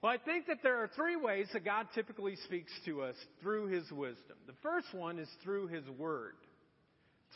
Well, 0.01 0.11
I 0.11 0.17
think 0.17 0.47
that 0.47 0.57
there 0.63 0.81
are 0.81 0.89
three 0.95 1.15
ways 1.15 1.47
that 1.53 1.63
God 1.63 1.87
typically 1.93 2.35
speaks 2.45 2.71
to 2.85 3.03
us 3.03 3.15
through 3.41 3.67
His 3.67 3.89
wisdom. 3.91 4.35
The 4.47 4.53
first 4.63 4.87
one 4.93 5.19
is 5.19 5.29
through 5.43 5.67
His 5.67 5.87
Word. 5.87 6.33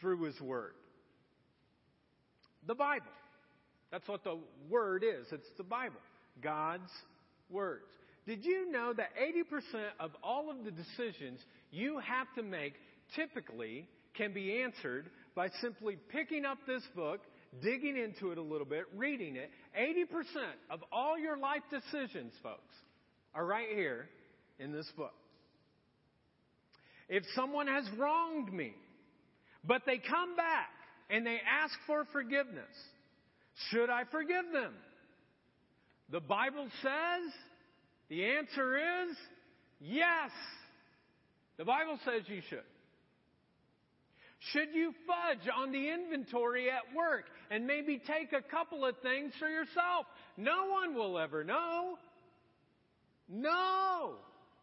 Through 0.01 0.23
His 0.23 0.41
Word. 0.41 0.73
The 2.67 2.75
Bible. 2.75 3.11
That's 3.91 4.07
what 4.07 4.23
the 4.23 4.37
Word 4.69 5.03
is. 5.03 5.27
It's 5.31 5.47
the 5.57 5.63
Bible. 5.63 5.99
God's 6.41 6.91
words. 7.49 7.85
Did 8.25 8.43
you 8.43 8.71
know 8.71 8.91
that 8.93 9.09
80% 9.21 9.83
of 9.99 10.11
all 10.23 10.49
of 10.49 10.65
the 10.65 10.71
decisions 10.71 11.39
you 11.71 11.99
have 11.99 12.27
to 12.35 12.43
make 12.43 12.73
typically 13.15 13.87
can 14.15 14.33
be 14.33 14.61
answered 14.61 15.09
by 15.35 15.49
simply 15.61 15.97
picking 16.09 16.43
up 16.43 16.57
this 16.65 16.81
book, 16.95 17.21
digging 17.61 17.97
into 17.97 18.31
it 18.31 18.37
a 18.37 18.41
little 18.41 18.65
bit, 18.65 18.85
reading 18.95 19.35
it? 19.35 19.51
80% 19.79 20.05
of 20.71 20.79
all 20.91 21.19
your 21.19 21.37
life 21.37 21.61
decisions, 21.69 22.33
folks, 22.41 22.73
are 23.35 23.45
right 23.45 23.69
here 23.69 24.09
in 24.57 24.71
this 24.71 24.89
book. 24.97 25.13
If 27.07 27.23
someone 27.35 27.67
has 27.67 27.85
wronged 27.97 28.51
me, 28.51 28.73
but 29.63 29.83
they 29.85 29.97
come 29.97 30.35
back 30.35 30.69
and 31.09 31.25
they 31.25 31.39
ask 31.47 31.73
for 31.87 32.05
forgiveness, 32.11 32.63
should 33.69 33.89
I 33.89 34.03
forgive 34.11 34.51
them? 34.51 34.73
The 36.11 36.19
Bible 36.19 36.67
says 36.81 37.33
the 38.09 38.25
answer 38.25 38.77
is 38.77 39.17
yes. 39.79 40.31
The 41.57 41.65
Bible 41.65 41.99
says 42.05 42.23
you 42.27 42.41
should. 42.49 42.59
Should 44.51 44.75
you 44.75 44.93
fudge 45.07 45.49
on 45.55 45.71
the 45.71 45.89
inventory 45.89 46.69
at 46.69 46.95
work 46.95 47.25
and 47.49 47.65
maybe 47.65 47.99
take 48.05 48.31
a 48.33 48.41
couple 48.41 48.85
of 48.85 48.95
things 49.01 49.33
for 49.39 49.47
yourself? 49.47 50.05
No 50.37 50.67
one 50.67 50.93
will 50.93 51.17
ever 51.17 51.43
know. 51.43 51.97
No, 53.27 54.15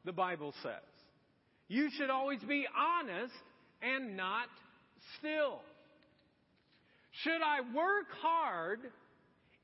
the 0.05 0.13
Bible 0.13 0.55
says. 0.63 0.73
You 1.67 1.89
should 1.97 2.11
always 2.11 2.41
be 2.41 2.67
honest 2.79 3.35
and 3.83 4.17
not 4.17 4.47
still. 5.19 5.61
Should 7.23 7.43
I 7.43 7.61
work 7.75 8.07
hard 8.21 8.81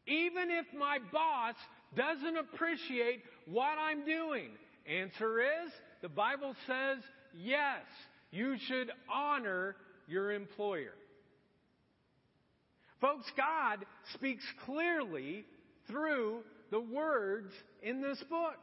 even 0.06 0.50
if 0.50 0.66
my 0.78 0.98
boss 1.12 1.54
doesn't 1.96 2.37
appreciate 2.37 3.22
what 3.46 3.78
I'm 3.78 4.04
doing? 4.04 4.50
Answer 4.87 5.40
is, 5.40 5.72
the 6.02 6.08
Bible 6.08 6.54
says, 6.66 6.98
yes, 7.34 7.82
you 8.30 8.56
should 8.66 8.90
honor 9.12 9.76
your 10.06 10.32
employer. 10.32 10.94
Folks, 13.00 13.30
God 13.37 13.84
speaks 14.14 14.44
clearly 14.64 15.44
through 15.87 16.40
the 16.70 16.80
words 16.80 17.52
in 17.82 18.02
this 18.02 18.22
book. 18.28 18.56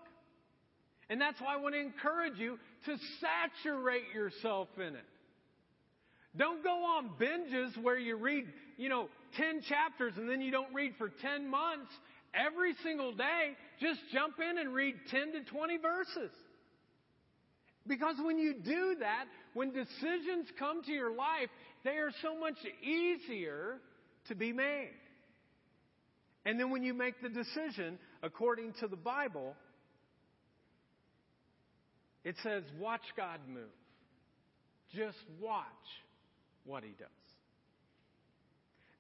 And 1.09 1.21
that's 1.21 1.39
why 1.39 1.53
I 1.53 1.57
want 1.57 1.75
to 1.75 1.81
encourage 1.81 2.37
you 2.37 2.57
to 2.85 2.97
saturate 3.21 4.13
yourself 4.13 4.67
in 4.77 4.95
it. 4.95 5.05
Don't 6.35 6.63
go 6.63 6.83
on 6.83 7.11
binges 7.19 7.81
where 7.81 7.97
you 7.97 8.17
read, 8.17 8.45
you 8.77 8.89
know, 8.89 9.07
10 9.37 9.61
chapters 9.67 10.13
and 10.17 10.29
then 10.29 10.41
you 10.41 10.51
don't 10.51 10.73
read 10.73 10.93
for 10.97 11.09
10 11.21 11.49
months. 11.49 11.91
Every 12.33 12.73
single 12.83 13.13
day, 13.13 13.55
just 13.79 13.99
jump 14.11 14.35
in 14.39 14.57
and 14.57 14.73
read 14.73 14.95
10 15.09 15.33
to 15.33 15.43
20 15.49 15.77
verses. 15.77 16.31
Because 17.87 18.15
when 18.21 18.37
you 18.37 18.53
do 18.53 18.95
that, 18.99 19.25
when 19.53 19.71
decisions 19.71 20.47
come 20.57 20.83
to 20.83 20.91
your 20.91 21.15
life, 21.15 21.49
they 21.83 21.91
are 21.91 22.11
so 22.21 22.37
much 22.37 22.57
easier 22.83 23.77
to 24.27 24.35
be 24.35 24.51
made. 24.51 24.91
And 26.45 26.59
then 26.59 26.71
when 26.71 26.83
you 26.83 26.93
make 26.93 27.21
the 27.21 27.29
decision 27.29 27.97
according 28.21 28.73
to 28.79 28.87
the 28.87 28.95
Bible, 28.95 29.55
it 32.23 32.35
says, 32.43 32.63
watch 32.79 33.01
God 33.15 33.39
move. 33.47 33.63
Just 34.95 35.17
watch 35.39 35.63
what 36.65 36.83
He 36.83 36.91
does. 36.91 37.24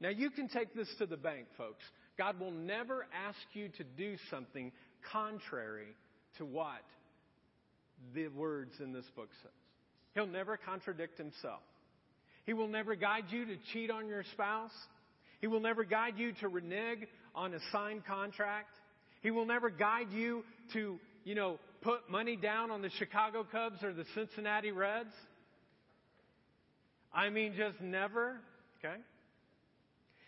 Now, 0.01 0.09
you 0.09 0.29
can 0.29 0.47
take 0.49 0.73
this 0.73 0.87
to 0.99 1.05
the 1.05 1.17
bank, 1.17 1.47
folks. 1.57 1.83
God 2.17 2.39
will 2.39 2.51
never 2.51 3.05
ask 3.27 3.37
you 3.53 3.69
to 3.77 3.83
do 3.83 4.15
something 4.29 4.71
contrary 5.11 5.95
to 6.37 6.45
what 6.45 6.83
the 8.13 8.27
words 8.29 8.73
in 8.79 8.93
this 8.93 9.05
book 9.15 9.29
says. 9.41 9.51
He'll 10.13 10.27
never 10.27 10.57
contradict 10.57 11.17
himself. 11.17 11.61
He 12.45 12.53
will 12.53 12.67
never 12.67 12.95
guide 12.95 13.25
you 13.29 13.45
to 13.45 13.55
cheat 13.73 13.89
on 13.89 14.07
your 14.07 14.23
spouse. 14.33 14.71
He 15.41 15.47
will 15.47 15.59
never 15.59 15.83
guide 15.83 16.17
you 16.17 16.33
to 16.41 16.47
renege 16.47 17.05
on 17.33 17.53
a 17.53 17.59
signed 17.71 18.05
contract. 18.05 18.75
He 19.21 19.31
will 19.31 19.45
never 19.45 19.69
guide 19.69 20.11
you 20.11 20.43
to, 20.73 20.99
you 21.23 21.35
know, 21.35 21.59
put 21.81 22.09
money 22.09 22.35
down 22.35 22.71
on 22.71 22.81
the 22.81 22.89
Chicago 22.97 23.45
Cubs 23.49 23.83
or 23.83 23.93
the 23.93 24.05
Cincinnati 24.13 24.71
Reds. 24.71 25.13
I 27.13 27.29
mean, 27.29 27.53
just 27.57 27.81
never. 27.81 28.37
Okay? 28.79 28.95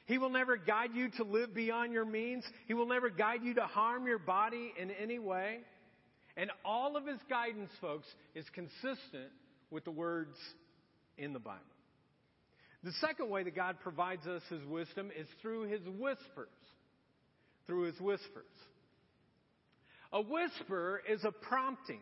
He 0.08 0.18
will 0.18 0.30
never 0.30 0.56
guide 0.56 0.92
you 0.94 1.10
to 1.18 1.24
live 1.24 1.54
beyond 1.54 1.92
your 1.92 2.06
means. 2.06 2.46
He 2.66 2.74
will 2.74 2.88
never 2.88 3.10
guide 3.10 3.42
you 3.44 3.54
to 3.56 3.64
harm 3.64 4.08
your 4.08 4.20
body 4.20 4.74
in 4.80 4.90
any 4.90 5.20
way. 5.20 5.60
And 6.38 6.50
all 6.64 6.96
of 6.96 7.06
his 7.06 7.20
guidance, 7.30 7.72
folks, 7.82 8.08
is 8.34 8.46
consistent 8.54 9.32
with 9.70 9.84
the 9.84 9.92
words 9.92 10.38
in 11.18 11.34
the 11.34 11.40
Bible. 11.40 11.60
The 12.84 12.94
second 13.02 13.30
way 13.30 13.44
that 13.44 13.56
God 13.56 13.78
provides 13.82 14.26
us 14.28 14.42
his 14.50 14.64
wisdom 14.64 15.12
is 15.18 15.28
through 15.42 15.64
his 15.64 15.82
whispers. 15.86 16.48
Through 17.66 17.84
his 17.84 18.00
whispers. 18.00 18.46
A 20.14 20.22
whisper 20.22 21.02
is 21.10 21.26
a 21.26 21.34
prompting, 21.34 22.00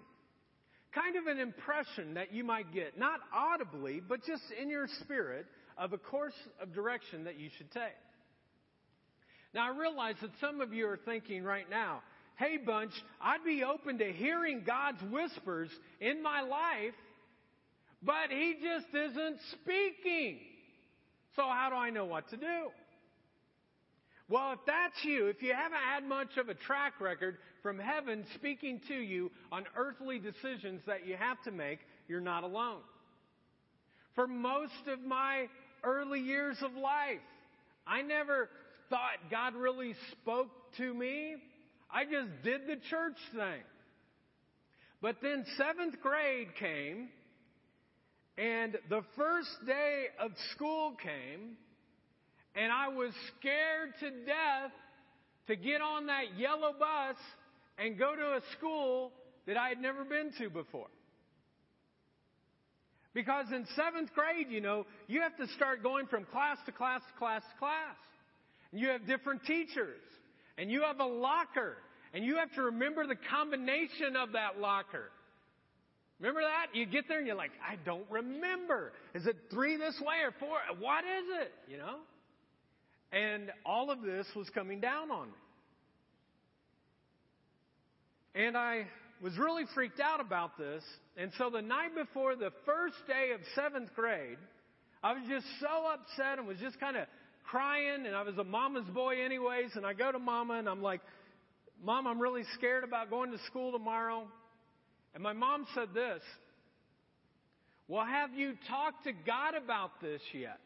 kind 0.94 1.16
of 1.16 1.26
an 1.26 1.40
impression 1.40 2.14
that 2.14 2.32
you 2.32 2.44
might 2.44 2.72
get, 2.72 3.00
not 3.00 3.20
audibly, 3.34 4.00
but 4.00 4.20
just 4.24 4.44
in 4.62 4.70
your 4.70 4.88
spirit 5.02 5.48
of 5.78 5.94
a 5.94 5.98
course 5.98 6.36
of 6.62 6.74
direction 6.74 7.26
that 7.26 7.40
you 7.40 7.50
should 7.58 7.72
take. 7.72 7.96
Now, 9.54 9.74
I 9.74 9.78
realize 9.78 10.16
that 10.22 10.32
some 10.42 10.62
of 10.62 10.74
you 10.74 10.88
are 10.88 11.00
thinking 11.06 11.44
right 11.44 11.70
now, 11.70 12.02
hey, 12.38 12.58
bunch, 12.58 12.92
I'd 13.22 13.44
be 13.46 13.64
open 13.64 13.98
to 14.00 14.12
hearing 14.12 14.64
God's 14.66 15.02
whispers 15.12 15.70
in 16.02 16.22
my 16.22 16.42
life, 16.42 16.94
but 18.04 18.30
He 18.30 18.56
just 18.62 18.94
isn't 18.94 19.38
speaking. 19.52 20.40
So, 21.36 21.44
how 21.44 21.70
do 21.70 21.76
I 21.76 21.90
know 21.90 22.06
what 22.06 22.30
to 22.30 22.38
do? 22.38 22.70
Well, 24.28 24.54
if 24.54 24.60
that's 24.66 25.04
you, 25.04 25.28
if 25.28 25.44
you 25.44 25.54
haven't 25.54 25.78
had 25.78 26.04
much 26.04 26.38
of 26.38 26.50
a 26.50 26.56
track 26.56 27.00
record 27.00 27.38
from 27.62 27.78
heaven 27.78 28.26
speaking 28.34 28.82
to 28.88 28.96
you 28.96 29.32
on 29.52 29.66
earthly 29.78 30.20
decisions 30.20 30.82
that 30.88 31.06
you 31.06 31.16
have 31.16 31.42
to 31.44 31.52
make, 31.52 31.80
you're 32.08 32.22
not 32.22 32.44
alone. 32.44 32.82
For 34.16 34.28
most 34.28 34.88
of 34.92 35.02
my 35.02 35.48
early 35.86 36.20
years 36.20 36.58
of 36.62 36.74
life. 36.74 37.22
I 37.88 38.02
never 38.02 38.50
thought 38.90 39.30
God 39.30 39.56
really 39.56 39.94
spoke 40.12 40.50
to 40.78 40.94
me. 40.94 41.36
I 41.92 42.04
just 42.04 42.44
did 42.44 42.62
the 42.68 42.78
church 42.90 43.18
thing. 43.34 43.62
But 45.02 45.18
then 45.22 45.46
seventh 45.58 46.02
grade 46.02 46.48
came, 46.60 47.10
And 48.38 48.78
the 48.90 49.02
first 49.16 49.50
day 49.66 50.06
of 50.20 50.32
school 50.54 50.96
came, 51.02 51.58
and 52.56 52.72
I 52.72 52.90
was 52.90 53.12
scared 53.40 53.94
to 54.00 54.10
death 54.26 54.72
to 55.48 55.56
get 55.56 55.82
on 55.82 56.08
that 56.08 56.38
yellow 56.38 56.74
bus 56.78 57.18
and 57.78 58.00
go 58.00 58.16
to 58.16 58.22
a 58.22 58.42
school 58.58 59.12
that 59.46 59.58
I 59.58 59.70
had 59.70 59.80
never 59.80 60.04
been 60.04 60.32
to 60.40 60.50
before. 60.50 60.88
Because 63.16 63.46
in 63.50 63.66
seventh 63.78 64.14
grade, 64.14 64.48
you 64.50 64.60
know, 64.60 64.86
you 65.08 65.22
have 65.22 65.36
to 65.38 65.48
start 65.56 65.82
going 65.82 66.06
from 66.06 66.26
class 66.26 66.58
to 66.66 66.74
class 66.74 67.02
to 67.12 67.18
class 67.18 67.42
to 67.50 67.58
class. 67.58 67.96
And 68.72 68.82
you 68.82 68.90
have 68.90 69.08
different 69.08 69.46
teachers. 69.46 70.02
And 70.58 70.70
you 70.70 70.84
have 70.84 71.00
a 71.00 71.06
locker. 71.06 71.78
And 72.14 72.26
you 72.26 72.36
have 72.36 72.54
to 72.56 72.64
remember 72.64 73.08
the 73.08 73.16
combination 73.32 74.18
of 74.18 74.34
that 74.34 74.60
locker. 74.60 75.12
Remember 76.20 76.42
that? 76.42 76.78
You 76.78 76.86
get 76.86 77.08
there 77.08 77.18
and 77.18 77.26
you're 77.26 77.38
like, 77.38 77.52
I 77.66 77.78
don't 77.86 78.06
remember. 78.10 78.92
Is 79.14 79.26
it 79.26 79.38
three 79.50 79.78
this 79.78 79.96
way 80.06 80.18
or 80.24 80.34
four? 80.38 80.58
What 80.80 81.06
is 81.06 81.26
it? 81.42 81.54
You 81.72 81.78
know? 81.78 81.96
And 83.14 83.50
all 83.66 83.92
of 83.92 84.02
this 84.02 84.28
was 84.36 84.50
coming 84.50 84.82
down 84.82 85.10
on 85.10 85.28
me. 85.28 85.34
And 88.36 88.58
I 88.58 88.88
was 89.26 89.40
really 89.40 89.64
freaked 89.74 90.00
out 90.00 90.22
about 90.22 90.56
this. 90.56 90.84
And 91.18 91.32
so 91.40 91.50
the 91.50 91.64
night 91.64 91.96
before 91.96 92.36
the 92.36 92.52
first 92.64 92.94
day 93.08 93.32
of 93.34 93.40
seventh 93.56 93.90
grade, 93.96 94.38
I 95.02 95.14
was 95.14 95.24
just 95.28 95.48
so 95.60 95.88
upset 95.92 96.38
and 96.38 96.48
was 96.48 96.60
just 96.60 96.80
kind 96.80 96.96
of 96.96 97.08
crying. 97.44 98.06
And 98.06 98.16
I 98.16 98.22
was 98.22 98.38
a 98.38 98.44
mama's 98.44 98.86
boy 98.94 99.26
anyways. 99.26 99.72
And 99.74 99.84
I 99.84 99.94
go 99.94 100.12
to 100.12 100.20
mama 100.20 100.60
and 100.60 100.70
I'm 100.70 100.84
like, 100.84 101.02
Mom, 101.84 102.06
I'm 102.06 102.22
really 102.22 102.44
scared 102.54 102.84
about 102.84 103.10
going 103.10 103.32
to 103.32 103.40
school 103.48 103.72
tomorrow. 103.72 104.28
And 105.16 105.24
my 105.24 105.34
mom 105.34 105.66
said 105.74 105.88
this, 105.96 106.22
Well, 107.88 108.06
have 108.06 108.32
you 108.36 108.54
talked 108.70 109.06
to 109.06 109.12
God 109.26 109.56
about 109.56 110.02
this 110.02 110.22
yet? 110.36 110.60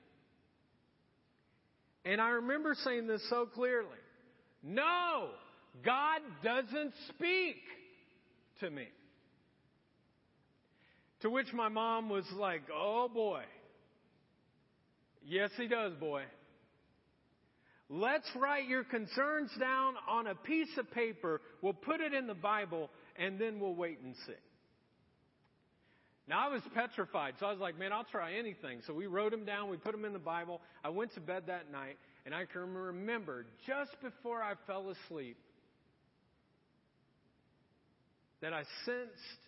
And 2.04 2.20
I 2.20 2.32
remember 2.32 2.76
saying 2.84 3.08
this 3.08 3.26
so 3.30 3.46
clearly. 3.46 3.88
No, 4.62 5.30
God 5.86 6.20
doesn't 6.44 6.92
speak 7.16 7.56
to 8.60 8.70
me. 8.70 8.88
To 11.22 11.30
which 11.30 11.52
my 11.54 11.70
mom 11.70 12.10
was 12.10 12.26
like, 12.36 12.62
Oh 12.74 13.10
boy. 13.14 13.44
Yes, 15.26 15.52
he 15.58 15.68
does, 15.68 15.94
boy. 15.96 16.24
Let's 17.90 18.30
write 18.36 18.68
your 18.68 18.84
concerns 18.84 19.52
down 19.60 19.96
on 20.08 20.28
a 20.28 20.36
piece 20.36 20.70
of 20.78 20.90
paper. 20.92 21.42
We'll 21.62 21.74
put 21.74 22.02
it 22.02 22.14
in 22.14 22.28
the 22.28 22.36
Bible 22.36 22.90
and 23.18 23.40
then 23.40 23.60
we'll 23.60 23.76
wait 23.76 24.00
and 24.04 24.16
see. 24.28 24.34
Now 26.28 26.48
I 26.48 26.54
was 26.54 26.62
petrified, 26.76 27.34
so 27.40 27.48
I 27.48 27.52
was 27.52 27.60
like, 27.60 27.80
man, 27.80 27.92
I'll 27.92 28.04
try 28.04 28.34
anything. 28.34 28.82
So 28.86 28.94
we 28.94 29.08
wrote 29.08 29.32
them 29.32 29.46
down, 29.46 29.68
we 29.68 29.78
put 29.78 29.94
them 29.94 30.06
in 30.06 30.14
the 30.14 30.20
Bible. 30.20 30.62
I 30.84 30.90
went 30.90 31.16
to 31.16 31.20
bed 31.20 31.46
that 31.48 31.72
night, 31.72 31.98
and 32.24 32.36
I 32.36 32.46
can 32.46 32.72
remember 32.72 33.48
just 33.66 34.00
before 34.04 34.44
I 34.44 34.54
fell 34.68 34.92
asleep 34.92 35.38
that 38.42 38.54
I 38.54 38.64
sensed 38.86 39.42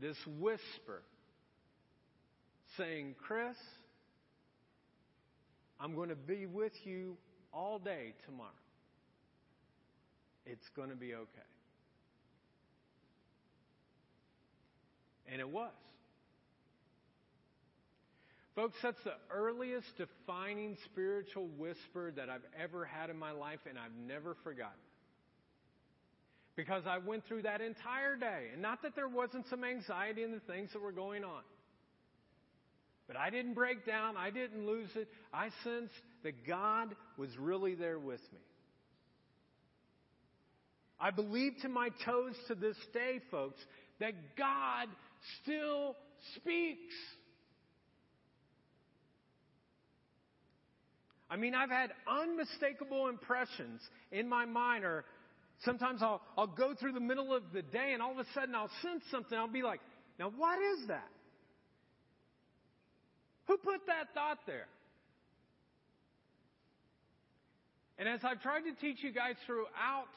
this 0.00 0.16
whisper 0.38 1.02
saying, 2.76 3.14
Chris, 3.26 3.56
I'm 5.78 5.94
going 5.94 6.08
to 6.08 6.16
be 6.16 6.46
with 6.46 6.72
you 6.84 7.16
all 7.52 7.78
day 7.78 8.14
tomorrow. 8.26 8.50
It's 10.46 10.68
going 10.76 10.90
to 10.90 10.96
be 10.96 11.14
okay. 11.14 11.26
And 15.30 15.40
it 15.40 15.48
was. 15.48 15.70
Folks, 18.56 18.76
that's 18.82 19.02
the 19.04 19.14
earliest 19.32 19.86
defining 19.96 20.76
spiritual 20.86 21.48
whisper 21.56 22.10
that 22.16 22.28
I've 22.28 22.44
ever 22.60 22.84
had 22.84 23.08
in 23.08 23.16
my 23.16 23.30
life, 23.30 23.60
and 23.68 23.78
I've 23.78 23.94
never 24.06 24.36
forgotten. 24.42 24.76
Because 26.60 26.82
I 26.86 26.98
went 26.98 27.24
through 27.26 27.42
that 27.42 27.62
entire 27.62 28.16
day. 28.16 28.48
And 28.52 28.60
not 28.60 28.82
that 28.82 28.94
there 28.94 29.08
wasn't 29.08 29.46
some 29.48 29.64
anxiety 29.64 30.24
in 30.24 30.30
the 30.30 30.40
things 30.40 30.68
that 30.74 30.82
were 30.82 30.92
going 30.92 31.24
on. 31.24 31.40
But 33.06 33.16
I 33.16 33.30
didn't 33.30 33.54
break 33.54 33.86
down. 33.86 34.18
I 34.18 34.28
didn't 34.28 34.66
lose 34.66 34.90
it. 34.94 35.08
I 35.32 35.48
sensed 35.64 35.94
that 36.22 36.46
God 36.46 36.94
was 37.16 37.30
really 37.38 37.74
there 37.74 37.98
with 37.98 38.20
me. 38.34 38.40
I 41.00 41.10
believe 41.10 41.54
to 41.62 41.70
my 41.70 41.88
toes 42.04 42.34
to 42.48 42.54
this 42.54 42.76
day, 42.92 43.20
folks, 43.30 43.60
that 43.98 44.12
God 44.36 44.88
still 45.42 45.96
speaks. 46.36 46.92
I 51.30 51.36
mean, 51.36 51.54
I've 51.54 51.70
had 51.70 51.92
unmistakable 52.06 53.08
impressions 53.08 53.80
in 54.12 54.28
my 54.28 54.44
mind, 54.44 54.84
or 54.84 55.06
sometimes 55.64 56.02
I'll, 56.02 56.20
I'll 56.36 56.46
go 56.46 56.74
through 56.74 56.92
the 56.92 57.00
middle 57.00 57.34
of 57.34 57.42
the 57.52 57.62
day 57.62 57.90
and 57.92 58.02
all 58.02 58.12
of 58.12 58.18
a 58.18 58.26
sudden 58.34 58.54
I'll 58.54 58.70
sense 58.82 59.02
something. 59.10 59.36
I'll 59.36 59.48
be 59.48 59.62
like, 59.62 59.80
now 60.18 60.32
what 60.36 60.58
is 60.58 60.88
that? 60.88 61.08
Who 63.46 63.56
put 63.58 63.86
that 63.86 64.14
thought 64.14 64.38
there? 64.46 64.66
And 67.98 68.08
as 68.08 68.20
I've 68.24 68.40
tried 68.40 68.62
to 68.62 68.74
teach 68.80 69.02
you 69.02 69.12
guys 69.12 69.34
throughout 69.46 70.08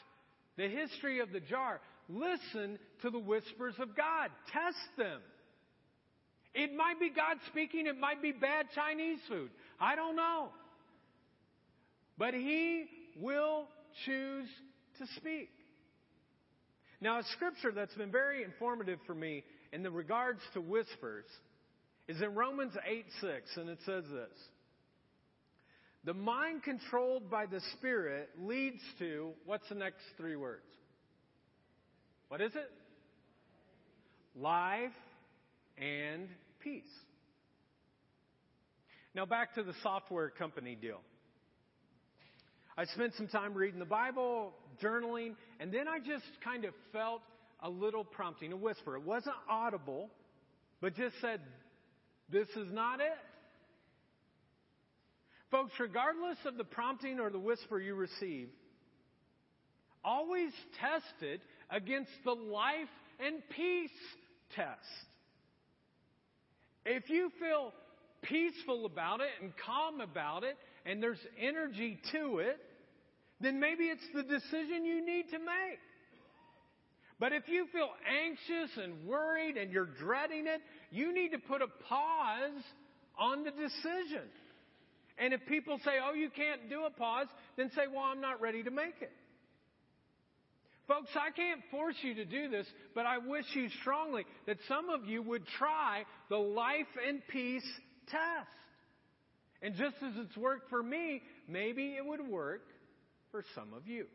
the 0.56 0.70
history 0.70 1.20
of 1.20 1.32
the 1.32 1.42
jar, 1.42 1.82
listen 2.08 2.80
to 3.02 3.10
the 3.10 3.20
whispers 3.20 3.76
of 3.80 3.96
God. 3.98 4.30
Test 4.52 4.78
them. 4.98 5.20
It 6.54 6.74
might 6.74 7.00
be 7.00 7.10
God 7.10 7.38
speaking, 7.48 7.88
it 7.88 8.00
might 8.00 8.22
be 8.22 8.32
bad 8.32 8.68
Chinese 8.76 9.20
food. 9.28 9.50
I 9.80 9.96
don't 9.96 10.16
know. 10.16 10.50
But 12.18 12.34
He 12.36 12.86
will 13.20 13.68
choose 14.06 14.48
to 15.00 15.08
speak. 15.18 15.50
Now, 17.02 17.20
a 17.20 17.24
scripture 17.34 17.72
that's 17.72 17.94
been 17.96 18.12
very 18.12 18.44
informative 18.44 19.00
for 19.06 19.14
me 19.14 19.44
in 19.74 19.84
the 19.84 19.92
regards 19.92 20.40
to 20.54 20.62
whispers 20.62 21.26
is 22.08 22.22
in 22.22 22.34
Romans 22.34 22.74
8 22.86 23.06
6, 23.22 23.58
and 23.58 23.70
it 23.70 23.80
says 23.86 24.06
this 24.06 24.38
The 26.06 26.14
mind 26.14 26.64
controlled 26.64 27.30
by 27.30 27.46
the 27.46 27.60
Spirit 27.74 28.30
leads 28.40 28.82
to, 29.00 29.32
what's 29.46 29.68
the 29.70 29.76
next 29.76 30.02
three 30.18 30.36
words? 30.36 30.64
What 32.30 32.42
is 32.42 32.52
it? 32.56 32.72
Life 34.36 34.92
and 35.78 36.28
peace. 36.62 36.84
Now, 39.16 39.26
back 39.26 39.56
to 39.56 39.64
the 39.64 39.74
software 39.84 40.30
company 40.30 40.76
deal. 40.76 41.02
I 42.76 42.86
spent 42.86 43.14
some 43.16 43.28
time 43.28 43.54
reading 43.54 43.78
the 43.78 43.86
Bible, 43.86 44.54
journaling, 44.82 45.36
and 45.60 45.72
then 45.72 45.88
I 45.88 46.00
just 46.00 46.26
kind 46.44 46.66
of 46.66 46.74
felt 46.92 47.22
a 47.62 47.70
little 47.70 48.04
prompting, 48.04 48.52
a 48.52 48.58
whisper. 48.58 48.96
It 48.96 49.04
wasn't 49.04 49.36
audible, 49.50 50.10
but 50.82 50.96
just 50.96 51.16
said, 51.22 51.40
This 52.30 52.48
is 52.50 52.72
not 52.72 53.00
it. 53.00 53.18
Folks, 55.52 55.74
regardless 55.80 56.38
of 56.46 56.58
the 56.58 56.64
prompting 56.64 57.20
or 57.20 57.30
the 57.30 57.40
whisper 57.40 57.80
you 57.80 57.94
receive, 57.96 58.50
always 60.04 60.52
test 60.82 61.22
it 61.22 61.42
against 61.70 62.12
the 62.26 62.34
life 62.34 62.90
and 63.20 63.36
peace 63.56 63.92
test. 64.56 64.80
If 66.86 67.10
you 67.10 67.32
feel 67.40 67.72
peaceful 68.24 68.86
about 68.86 69.22
it 69.22 69.30
and 69.42 69.54
calm 69.66 70.02
about 70.02 70.44
it, 70.44 70.58
and 70.86 71.02
there's 71.02 71.20
energy 71.40 72.00
to 72.12 72.40
it, 72.40 72.58
then 73.44 73.60
maybe 73.60 73.86
it's 73.86 74.08
the 74.14 74.24
decision 74.24 74.86
you 74.86 75.06
need 75.06 75.30
to 75.32 75.40
make. 75.40 75.80
But 77.20 77.32
if 77.32 77.48
you 77.48 77.68
feel 77.72 77.90
anxious 78.26 78.78
and 78.82 79.08
worried 79.08 79.56
and 79.58 79.72
you're 79.72 79.86
dreading 79.86 80.48
it, 80.48 80.62
you 80.92 81.14
need 81.14 81.30
to 81.30 81.40
put 81.40 81.62
a 81.62 81.68
pause 81.88 82.64
on 83.18 83.44
the 83.44 83.52
decision. 83.52 84.28
And 85.18 85.34
if 85.34 85.46
people 85.46 85.80
say, 85.86 85.92
oh, 86.04 86.14
you 86.14 86.30
can't 86.30 86.70
do 86.70 86.86
a 86.86 86.90
pause, 86.90 87.28
then 87.56 87.70
say, 87.76 87.84
well, 87.90 88.04
I'm 88.04 88.20
not 88.20 88.42
ready 88.42 88.64
to 88.64 88.72
make 88.72 88.96
it. 89.02 89.12
Folks, 90.88 91.12
I 91.16 91.32
can't 91.32 91.62
force 91.72 91.96
you 92.02 92.16
to 92.16 92.26
do 92.26 92.50
this, 92.50 92.68
but 92.94 93.06
I 93.06 93.20
wish 93.20 93.46
you 93.54 93.70
strongly 93.82 94.26
that 94.48 94.58
some 94.68 94.90
of 94.90 95.06
you 95.06 95.22
would 95.22 95.46
try 95.58 96.04
the 96.30 96.38
life 96.38 96.88
and 97.08 97.22
peace 97.30 97.66
test. 98.08 98.50
And 99.62 99.76
just 99.76 99.96
as 100.04 100.12
it's 100.18 100.36
worked 100.36 100.70
for 100.70 100.84
me, 100.84 101.22
maybe 101.48 101.96
it 101.98 102.06
would 102.06 102.28
work 102.28 102.64
for 103.34 103.44
some 103.56 103.74
of 103.74 103.88
you. 103.88 104.06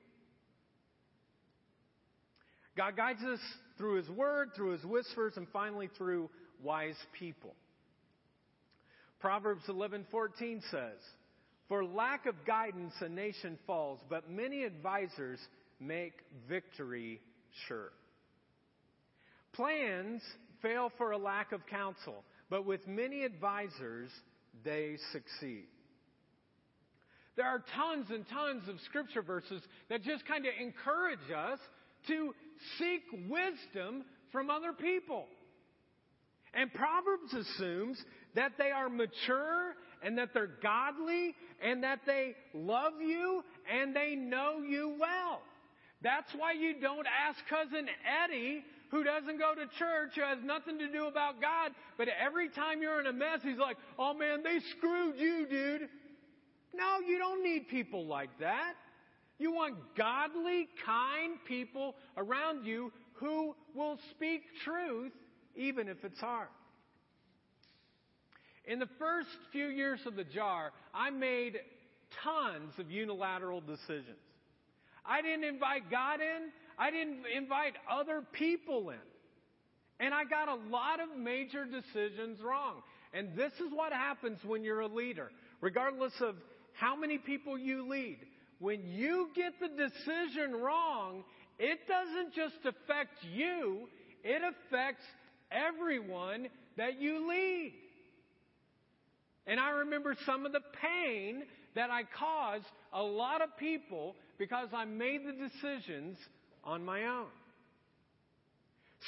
God 2.76 2.96
guides 2.96 3.20
us 3.24 3.40
through 3.76 3.96
His 3.96 4.08
Word, 4.08 4.50
through 4.54 4.70
His 4.70 4.84
whispers, 4.84 5.32
and 5.36 5.48
finally 5.52 5.90
through 5.98 6.30
wise 6.62 6.94
people. 7.18 7.56
Proverbs 9.18 9.66
11:14 9.66 10.60
says, 10.70 11.00
"For 11.66 11.84
lack 11.84 12.26
of 12.26 12.44
guidance 12.44 12.94
a 13.02 13.08
nation 13.08 13.58
falls, 13.66 14.00
but 14.08 14.30
many 14.30 14.64
advisers 14.64 15.44
make 15.80 16.22
victory 16.46 17.20
sure." 17.66 17.92
Plans 19.50 20.22
fail 20.62 20.90
for 20.90 21.10
a 21.10 21.18
lack 21.18 21.50
of 21.50 21.66
counsel, 21.66 22.24
but 22.48 22.64
with 22.64 22.86
many 22.86 23.24
advisors, 23.24 24.12
they 24.62 24.96
succeed. 25.10 25.68
There 27.38 27.46
are 27.46 27.62
tons 27.76 28.06
and 28.10 28.28
tons 28.28 28.68
of 28.68 28.80
scripture 28.80 29.22
verses 29.22 29.62
that 29.88 30.02
just 30.02 30.26
kind 30.26 30.44
of 30.44 30.52
encourage 30.60 31.30
us 31.30 31.60
to 32.08 32.34
seek 32.80 33.02
wisdom 33.28 34.04
from 34.32 34.50
other 34.50 34.72
people. 34.72 35.26
And 36.52 36.74
Proverbs 36.74 37.32
assumes 37.32 38.02
that 38.34 38.54
they 38.58 38.72
are 38.72 38.88
mature 38.88 39.74
and 40.02 40.18
that 40.18 40.30
they're 40.34 40.50
godly 40.60 41.36
and 41.62 41.84
that 41.84 42.00
they 42.06 42.34
love 42.54 42.94
you 43.00 43.44
and 43.72 43.94
they 43.94 44.16
know 44.16 44.58
you 44.68 44.96
well. 44.98 45.40
That's 46.02 46.32
why 46.36 46.54
you 46.54 46.80
don't 46.80 47.06
ask 47.06 47.38
cousin 47.48 47.86
Eddie 48.24 48.64
who 48.90 49.04
doesn't 49.04 49.38
go 49.38 49.54
to 49.54 49.66
church, 49.78 50.10
who 50.16 50.22
has 50.22 50.38
nothing 50.42 50.80
to 50.80 50.90
do 50.90 51.06
about 51.06 51.40
God, 51.40 51.70
but 51.98 52.08
every 52.08 52.48
time 52.48 52.82
you're 52.82 52.98
in 52.98 53.06
a 53.06 53.12
mess, 53.12 53.40
he's 53.44 53.58
like, 53.58 53.76
oh 53.96 54.12
man, 54.12 54.42
they 54.42 54.58
screwed 54.76 55.20
you, 55.20 55.46
dude. 55.48 55.88
No, 56.78 57.00
you 57.04 57.18
don't 57.18 57.42
need 57.42 57.68
people 57.68 58.06
like 58.06 58.30
that. 58.38 58.74
You 59.38 59.52
want 59.52 59.74
godly, 59.96 60.68
kind 60.86 61.38
people 61.46 61.96
around 62.16 62.64
you 62.64 62.92
who 63.14 63.54
will 63.74 63.98
speak 64.12 64.42
truth 64.64 65.12
even 65.56 65.88
if 65.88 66.04
it's 66.04 66.20
hard. 66.20 66.48
In 68.64 68.78
the 68.78 68.88
first 68.98 69.28
few 69.50 69.66
years 69.66 70.00
of 70.06 70.14
the 70.14 70.24
jar, 70.24 70.72
I 70.94 71.10
made 71.10 71.58
tons 72.22 72.72
of 72.78 72.90
unilateral 72.90 73.60
decisions. 73.60 74.18
I 75.04 75.20
didn't 75.20 75.44
invite 75.44 75.90
God 75.90 76.20
in. 76.20 76.50
I 76.78 76.90
didn't 76.90 77.24
invite 77.34 77.74
other 77.90 78.22
people 78.32 78.90
in. 78.90 78.98
And 80.00 80.14
I 80.14 80.24
got 80.24 80.48
a 80.48 80.54
lot 80.54 81.00
of 81.00 81.18
major 81.18 81.64
decisions 81.64 82.40
wrong. 82.40 82.82
And 83.12 83.36
this 83.36 83.52
is 83.54 83.72
what 83.72 83.92
happens 83.92 84.38
when 84.44 84.62
you're 84.62 84.80
a 84.80 84.86
leader, 84.86 85.30
regardless 85.60 86.12
of 86.20 86.36
how 86.78 86.94
many 86.94 87.18
people 87.18 87.58
you 87.58 87.88
lead. 87.88 88.18
When 88.60 88.86
you 88.86 89.30
get 89.34 89.54
the 89.60 89.68
decision 89.68 90.52
wrong, 90.54 91.24
it 91.58 91.80
doesn't 91.88 92.34
just 92.34 92.64
affect 92.64 93.24
you, 93.32 93.88
it 94.22 94.42
affects 94.42 95.04
everyone 95.50 96.48
that 96.76 97.00
you 97.00 97.28
lead. 97.28 97.72
And 99.46 99.58
I 99.58 99.70
remember 99.70 100.14
some 100.26 100.46
of 100.46 100.52
the 100.52 100.60
pain 100.80 101.44
that 101.74 101.90
I 101.90 102.02
caused 102.02 102.66
a 102.92 103.02
lot 103.02 103.42
of 103.42 103.56
people 103.56 104.14
because 104.38 104.68
I 104.72 104.84
made 104.84 105.22
the 105.26 105.32
decisions 105.32 106.18
on 106.64 106.84
my 106.84 107.04
own. 107.06 107.26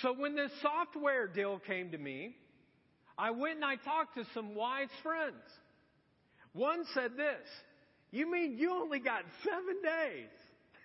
So 0.02 0.12
when 0.12 0.34
this 0.34 0.50
software 0.62 1.26
deal 1.26 1.60
came 1.66 1.90
to 1.90 1.98
me, 1.98 2.34
I 3.18 3.32
went 3.32 3.56
and 3.56 3.64
I 3.64 3.76
talked 3.76 4.16
to 4.16 4.24
some 4.32 4.54
wise 4.54 4.88
friends. 5.02 5.42
One 6.52 6.84
said 6.94 7.12
this, 7.16 7.46
you 8.10 8.30
mean 8.30 8.58
you 8.58 8.72
only 8.72 8.98
got 8.98 9.22
seven 9.44 9.80
days? 9.82 10.34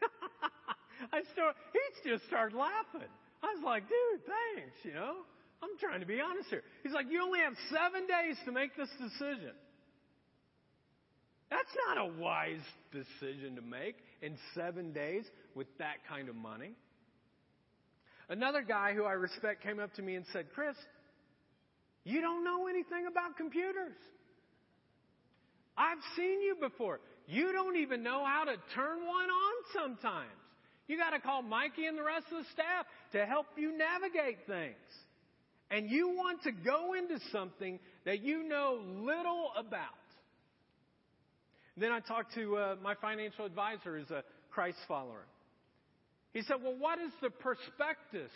I 1.14 1.22
start, 1.34 1.56
he 1.74 2.10
just 2.10 2.26
started 2.28 2.56
laughing. 2.56 3.10
I 3.42 3.48
was 3.54 3.64
like, 3.64 3.84
dude, 3.84 4.22
thanks, 4.26 4.78
you 4.84 4.94
know. 4.94 5.18
I'm 5.64 5.78
trying 5.80 6.02
to 6.02 6.06
be 6.06 6.20
honest 6.22 6.50
here. 6.50 6.62
He's 6.84 6.94
like, 6.94 7.08
you 7.10 7.24
only 7.24 7.40
have 7.40 7.54
seven 7.72 8.06
days 8.08 8.38
to 8.46 8.52
make 8.52 8.76
this 8.76 8.90
decision. 9.02 9.54
That's 11.50 11.70
not 11.88 11.98
a 11.98 12.20
wise 12.20 12.66
decision 12.92 13.56
to 13.56 13.62
make 13.62 13.96
in 14.22 14.38
seven 14.54 14.92
days 14.92 15.26
with 15.56 15.68
that 15.80 16.06
kind 16.08 16.30
of 16.30 16.36
money. 16.36 16.72
Another 18.30 18.62
guy 18.62 18.94
who 18.94 19.04
I 19.04 19.14
respect 19.14 19.64
came 19.64 19.80
up 19.80 19.94
to 19.96 20.02
me 20.02 20.16
and 20.16 20.26
said, 20.34 20.48
Chris, 20.54 20.76
you 22.04 22.22
don't 22.22 22.44
know 22.44 22.68
anything 22.68 23.06
about 23.08 23.38
computers. 23.38 23.96
I've 25.78 25.98
seen 26.16 26.42
you 26.42 26.56
before. 26.60 27.00
You 27.28 27.52
don't 27.52 27.78
even 27.78 28.04
know 28.04 28.24
how 28.26 28.46
to 28.46 28.56
turn 28.74 29.06
one 29.06 29.30
on 29.30 29.54
sometimes. 29.74 30.30
You 30.88 30.98
got 30.98 31.12
to 31.12 31.20
call 31.20 31.42
Mikey 31.42 31.86
and 31.86 31.98
the 31.98 32.04
rest 32.04 32.26
of 32.32 32.44
the 32.44 32.50
staff 32.54 32.86
to 33.14 33.26
help 33.26 33.48
you 33.58 33.76
navigate 33.76 34.38
things. 34.46 34.76
And 35.72 35.90
you 35.90 36.10
want 36.10 36.44
to 36.44 36.52
go 36.52 36.94
into 36.94 37.20
something 37.32 37.80
that 38.06 38.22
you 38.22 38.44
know 38.44 38.80
little 39.00 39.52
about. 39.58 39.82
Then 41.76 41.92
I 41.92 42.00
talked 42.00 42.36
to 42.36 42.56
uh, 42.56 42.76
my 42.82 42.94
financial 42.96 43.46
advisor, 43.46 43.98
who's 43.98 44.12
a 44.12 44.24
Christ 44.52 44.78
follower. 44.88 45.26
He 46.34 46.42
said, 46.44 46.58
Well, 46.64 46.76
what 46.78 47.00
is 47.00 47.12
the 47.22 47.30
prospectus 47.30 48.32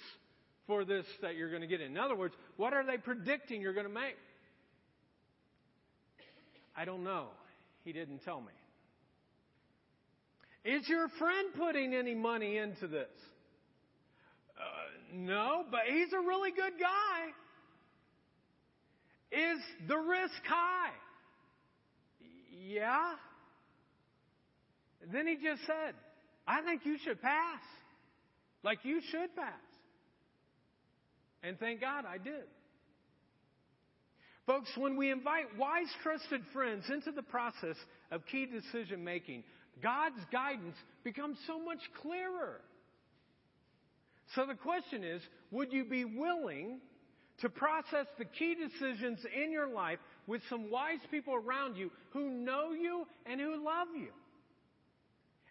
for 0.67 0.83
this 0.83 1.05
that 1.21 1.35
you're 1.35 1.49
going 1.49 1.61
to 1.61 1.67
get 1.67 1.81
in? 1.81 1.91
In 1.91 1.97
other 1.97 2.15
words, 2.15 2.33
what 2.57 2.73
are 2.73 2.85
they 2.85 2.97
predicting 2.97 3.61
you're 3.61 3.73
going 3.73 3.87
to 3.87 3.93
make? 3.93 4.15
I 6.79 6.85
don't 6.85 7.03
know. 7.03 7.25
He 7.83 7.91
didn't 7.91 8.19
tell 8.23 8.39
me. 8.39 8.53
Is 10.63 10.87
your 10.87 11.09
friend 11.19 11.49
putting 11.57 11.93
any 11.93 12.15
money 12.15 12.55
into 12.57 12.87
this? 12.87 13.09
Uh, 14.57 14.61
no, 15.13 15.65
but 15.69 15.81
he's 15.89 16.13
a 16.13 16.19
really 16.19 16.51
good 16.51 16.73
guy. 16.79 17.31
Is 19.37 19.59
the 19.89 19.97
risk 19.97 20.41
high? 20.45 20.91
Yeah. 22.65 23.15
Then 25.11 25.27
he 25.27 25.35
just 25.35 25.65
said, 25.67 25.95
I 26.47 26.61
think 26.61 26.85
you 26.85 26.97
should 27.03 27.21
pass. 27.21 27.59
Like 28.63 28.79
you 28.83 29.01
should 29.11 29.35
pass. 29.35 29.53
And 31.43 31.59
thank 31.59 31.81
God 31.81 32.05
I 32.05 32.17
did. 32.17 32.45
Folks, 34.49 34.71
when 34.75 34.97
we 34.97 35.11
invite 35.11 35.45
wise, 35.59 35.85
trusted 36.01 36.41
friends 36.53 36.83
into 36.91 37.11
the 37.11 37.21
process 37.21 37.75
of 38.09 38.25
key 38.25 38.47
decision 38.47 39.03
making, 39.03 39.43
God's 39.83 40.19
guidance 40.31 40.75
becomes 41.03 41.37
so 41.45 41.63
much 41.63 41.77
clearer. 42.01 42.59
So 44.33 44.47
the 44.47 44.55
question 44.55 45.03
is, 45.03 45.21
would 45.51 45.71
you 45.71 45.85
be 45.85 46.03
willing 46.03 46.79
to 47.41 47.49
process 47.49 48.07
the 48.17 48.25
key 48.25 48.55
decisions 48.55 49.19
in 49.39 49.51
your 49.51 49.67
life 49.67 49.99
with 50.25 50.41
some 50.49 50.71
wise 50.71 50.97
people 51.11 51.35
around 51.35 51.77
you 51.77 51.91
who 52.09 52.31
know 52.31 52.71
you 52.71 53.05
and 53.27 53.39
who 53.39 53.63
love 53.63 53.89
you? 53.95 54.09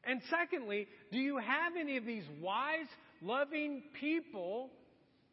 And 0.03 0.21
secondly, 0.29 0.89
do 1.13 1.19
you 1.19 1.37
have 1.37 1.75
any 1.79 1.99
of 1.99 2.05
these 2.05 2.25
wise, 2.41 2.89
loving 3.23 3.85
people 4.01 4.71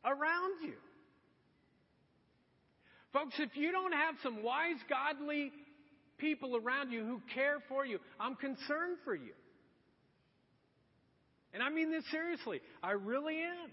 around 0.06 0.54
you? 0.64 0.76
Folks, 3.16 3.36
if 3.40 3.56
you 3.56 3.72
don't 3.72 3.94
have 3.94 4.16
some 4.22 4.44
wise, 4.44 4.76
godly 4.90 5.54
people 6.18 6.58
around 6.58 6.92
you 6.92 7.06
who 7.06 7.22
care 7.34 7.60
for 7.70 7.86
you, 7.86 7.98
I'm 8.20 8.36
concerned 8.36 8.98
for 9.06 9.16
you. 9.16 9.32
And 11.54 11.64
I 11.64 11.70
mean 11.70 11.92
this 11.92 12.04
seriously. 12.12 12.60
I 12.84 12.92
really 12.92 13.38
am. 13.38 13.72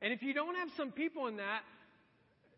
And 0.00 0.10
if 0.10 0.22
you 0.22 0.32
don't 0.32 0.54
have 0.54 0.68
some 0.74 0.90
people 0.90 1.26
in 1.26 1.36
that, 1.36 1.60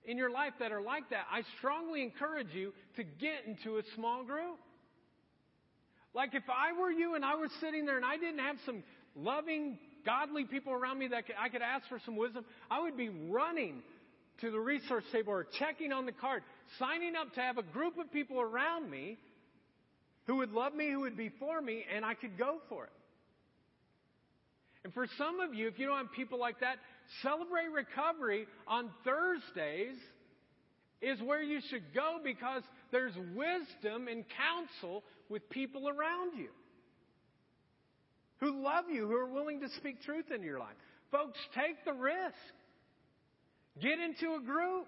in 0.04 0.16
your 0.16 0.30
life 0.30 0.52
that 0.60 0.70
are 0.70 0.82
like 0.82 1.10
that, 1.10 1.24
I 1.28 1.42
strongly 1.58 2.04
encourage 2.04 2.54
you 2.54 2.72
to 2.94 3.02
get 3.02 3.44
into 3.44 3.78
a 3.78 3.82
small 3.96 4.22
group. 4.22 4.56
Like 6.14 6.36
if 6.36 6.44
I 6.48 6.78
were 6.80 6.92
you 6.92 7.16
and 7.16 7.24
I 7.24 7.34
was 7.34 7.50
sitting 7.60 7.86
there 7.86 7.96
and 7.96 8.06
I 8.06 8.18
didn't 8.18 8.38
have 8.38 8.56
some 8.64 8.84
loving, 9.16 9.78
godly 10.04 10.44
people 10.44 10.72
around 10.72 10.98
me 10.98 11.08
that 11.08 11.24
I 11.38 11.48
could 11.48 11.62
ask 11.62 11.88
for 11.88 12.00
some 12.04 12.16
wisdom, 12.16 12.44
I 12.70 12.80
would 12.80 12.96
be 12.96 13.08
running 13.08 13.82
to 14.40 14.50
the 14.50 14.58
resource 14.58 15.04
table 15.12 15.32
or 15.32 15.46
checking 15.58 15.92
on 15.92 16.06
the 16.06 16.12
card, 16.12 16.42
signing 16.78 17.14
up 17.16 17.34
to 17.34 17.40
have 17.40 17.58
a 17.58 17.62
group 17.62 17.98
of 17.98 18.12
people 18.12 18.40
around 18.40 18.90
me 18.90 19.18
who 20.26 20.36
would 20.36 20.52
love 20.52 20.74
me, 20.74 20.90
who 20.90 21.00
would 21.00 21.16
be 21.16 21.30
for 21.38 21.60
me, 21.60 21.84
and 21.94 22.04
I 22.04 22.14
could 22.14 22.38
go 22.38 22.58
for 22.68 22.84
it. 22.84 22.92
And 24.84 24.94
for 24.94 25.06
some 25.18 25.40
of 25.40 25.54
you, 25.54 25.68
if 25.68 25.78
you 25.78 25.86
don't 25.86 25.98
have 25.98 26.12
people 26.12 26.38
like 26.38 26.60
that, 26.60 26.76
celebrate 27.22 27.68
recovery 27.74 28.46
on 28.66 28.90
Thursdays 29.04 29.96
is 31.02 31.20
where 31.22 31.42
you 31.42 31.60
should 31.68 31.94
go 31.94 32.18
because 32.22 32.62
there's 32.92 33.14
wisdom 33.34 34.08
and 34.08 34.24
counsel 34.36 35.02
with 35.28 35.48
people 35.50 35.88
around 35.88 36.38
you 36.38 36.48
who 38.40 38.62
love 38.62 38.84
you, 38.92 39.06
who 39.06 39.14
are 39.14 39.30
willing 39.30 39.60
to 39.60 39.68
speak 39.76 40.02
truth 40.02 40.26
into 40.34 40.46
your 40.46 40.58
life. 40.58 40.76
Folks, 41.10 41.38
take 41.54 41.84
the 41.84 41.92
risk. 41.92 42.34
Get 43.80 43.98
into 43.98 44.34
a 44.34 44.40
group. 44.44 44.86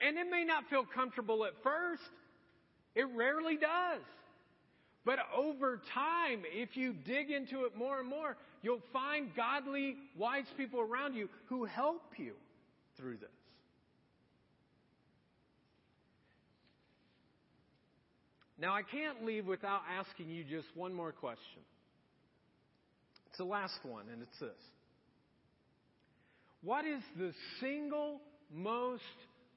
And 0.00 0.18
it 0.18 0.26
may 0.30 0.44
not 0.44 0.64
feel 0.68 0.84
comfortable 0.94 1.44
at 1.44 1.52
first. 1.62 2.02
It 2.94 3.06
rarely 3.14 3.56
does. 3.56 4.02
But 5.04 5.18
over 5.34 5.80
time, 5.94 6.42
if 6.52 6.76
you 6.76 6.92
dig 6.92 7.30
into 7.30 7.64
it 7.64 7.76
more 7.76 8.00
and 8.00 8.08
more, 8.08 8.36
you'll 8.62 8.82
find 8.92 9.30
godly, 9.36 9.96
wise 10.18 10.46
people 10.56 10.80
around 10.80 11.14
you 11.14 11.28
who 11.46 11.64
help 11.64 12.02
you 12.16 12.32
through 12.96 13.18
this. 13.18 13.30
Now, 18.58 18.74
I 18.74 18.82
can't 18.82 19.24
leave 19.24 19.46
without 19.46 19.82
asking 19.98 20.30
you 20.30 20.42
just 20.42 20.68
one 20.74 20.94
more 20.94 21.12
question. 21.12 21.62
It's 23.28 23.38
the 23.38 23.44
last 23.44 23.78
one, 23.82 24.06
and 24.10 24.22
it's 24.22 24.38
this 24.38 24.62
What 26.62 26.86
is 26.86 27.02
the 27.18 27.32
single 27.60 28.20
most 28.50 29.02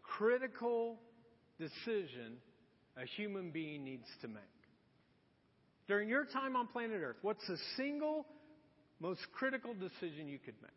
critical 0.03 0.99
decision 1.57 2.37
a 2.97 3.05
human 3.05 3.51
being 3.51 3.85
needs 3.85 4.07
to 4.21 4.27
make? 4.27 4.43
During 5.87 6.09
your 6.09 6.25
time 6.25 6.55
on 6.55 6.67
planet 6.67 7.01
Earth, 7.01 7.17
what's 7.21 7.47
the 7.47 7.57
single 7.77 8.25
most 8.99 9.21
critical 9.33 9.73
decision 9.73 10.27
you 10.27 10.39
could 10.39 10.55
make? 10.61 10.71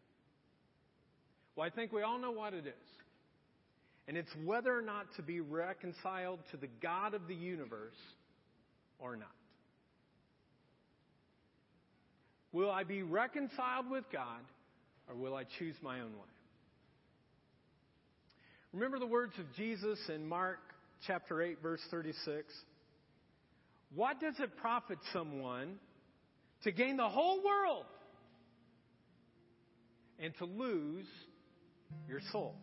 Well, 1.57 1.67
I 1.67 1.71
think 1.71 1.93
we 1.93 2.03
all 2.03 2.19
know 2.19 2.31
what 2.31 2.55
it 2.55 2.67
is. 2.67 3.02
And 4.09 4.17
it's 4.17 4.31
whether 4.45 4.77
or 4.77 4.83
not 4.83 5.07
to 5.17 5.23
be 5.23 5.41
reconciled 5.41 6.41
to 6.51 6.57
the 6.57 6.69
God 6.83 7.15
of 7.15 7.29
the 7.29 7.35
universe 7.35 7.95
or 8.99 9.17
not. 9.17 9.29
Will 12.53 12.71
I 12.71 12.85
be 12.85 13.03
reconciled 13.03 13.91
with 13.91 14.05
God 14.13 14.41
or 15.09 15.15
will 15.15 15.35
I 15.35 15.45
choose 15.59 15.75
my 15.83 16.01
own 16.01 16.13
way? 16.13 16.33
Remember 18.73 18.99
the 18.99 19.07
words 19.07 19.35
of 19.39 19.45
Jesus 19.55 19.99
in 20.09 20.27
Mark 20.27 20.59
chapter 21.07 21.43
8, 21.43 21.63
verse 21.63 21.81
36? 21.91 22.53
What 23.95 24.21
does 24.21 24.35
it 24.39 24.57
profit 24.57 24.99
someone 25.13 25.77
to 26.65 26.73
gain 26.73 26.97
the 26.97 27.09
whole 27.09 27.43
world 27.45 27.85
and 30.19 30.35
to 30.39 30.45
lose 30.47 31.07
your 32.09 32.21
soul? 32.33 32.55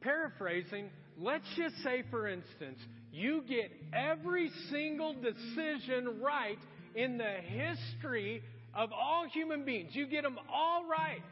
Paraphrasing, 0.00 0.90
let's 1.18 1.44
just 1.56 1.76
say, 1.82 2.02
for 2.10 2.26
instance, 2.28 2.78
you 3.12 3.42
get 3.48 3.70
every 3.92 4.50
single 4.70 5.14
decision 5.14 6.20
right 6.22 6.58
in 6.94 7.18
the 7.18 7.34
history 7.44 8.42
of 8.74 8.92
all 8.92 9.26
human 9.32 9.64
beings. 9.64 9.90
You 9.92 10.06
get 10.06 10.22
them 10.22 10.38
all 10.52 10.86
right. 10.88 11.22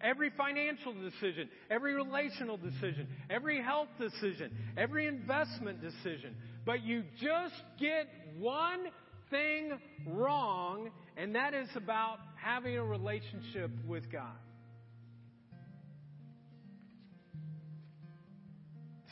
Every 0.00 0.30
financial 0.36 0.94
decision, 0.94 1.48
every 1.70 1.94
relational 1.94 2.56
decision, 2.56 3.06
every 3.30 3.62
health 3.62 3.88
decision, 4.00 4.50
every 4.76 5.06
investment 5.06 5.80
decision. 5.80 6.34
But 6.66 6.82
you 6.82 7.04
just 7.20 7.54
get 7.78 8.08
one 8.38 8.86
thing 9.30 9.78
wrong, 10.08 10.90
and 11.16 11.36
that 11.36 11.54
is 11.54 11.68
about 11.76 12.18
having 12.36 12.76
a 12.76 12.84
relationship 12.84 13.70
with 13.86 14.10
God. 14.10 14.36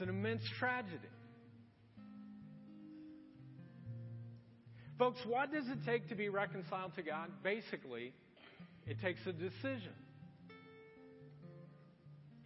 It's 0.00 0.08
an 0.08 0.16
immense 0.16 0.40
tragedy. 0.58 0.96
Folks, 4.98 5.18
what 5.26 5.52
does 5.52 5.66
it 5.68 5.84
take 5.84 6.08
to 6.08 6.14
be 6.14 6.30
reconciled 6.30 6.94
to 6.94 7.02
God? 7.02 7.28
Basically, 7.44 8.14
it 8.86 8.98
takes 9.02 9.20
a 9.26 9.32
decision. 9.34 9.92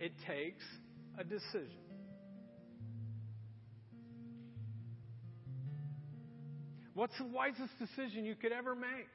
It 0.01 0.11
takes 0.27 0.65
a 1.17 1.23
decision. 1.23 1.79
What's 6.95 7.17
the 7.19 7.27
wisest 7.27 7.79
decision 7.79 8.25
you 8.25 8.35
could 8.35 8.51
ever 8.51 8.75
make? 8.75 9.07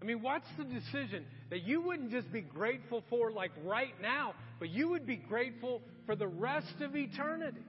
I 0.00 0.06
mean, 0.06 0.22
what's 0.22 0.48
the 0.56 0.64
decision 0.64 1.26
that 1.50 1.64
you 1.64 1.82
wouldn't 1.82 2.10
just 2.10 2.32
be 2.32 2.40
grateful 2.40 3.04
for 3.10 3.30
like 3.30 3.52
right 3.62 3.94
now, 4.00 4.34
but 4.58 4.70
you 4.70 4.88
would 4.88 5.06
be 5.06 5.16
grateful 5.16 5.82
for 6.06 6.16
the 6.16 6.26
rest 6.26 6.80
of 6.80 6.96
eternity? 6.96 7.64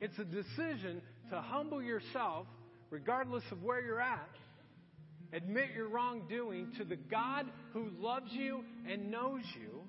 It's 0.00 0.18
a 0.18 0.24
decision 0.24 1.00
to 1.30 1.40
humble 1.40 1.82
yourself, 1.82 2.46
regardless 2.90 3.44
of 3.50 3.62
where 3.62 3.80
you're 3.80 4.00
at, 4.00 4.28
admit 5.32 5.70
your 5.74 5.88
wrongdoing 5.88 6.72
to 6.78 6.84
the 6.84 6.96
God 6.96 7.46
who 7.72 7.88
loves 7.98 8.30
you 8.32 8.64
and 8.90 9.10
knows 9.10 9.42
you, 9.54 9.80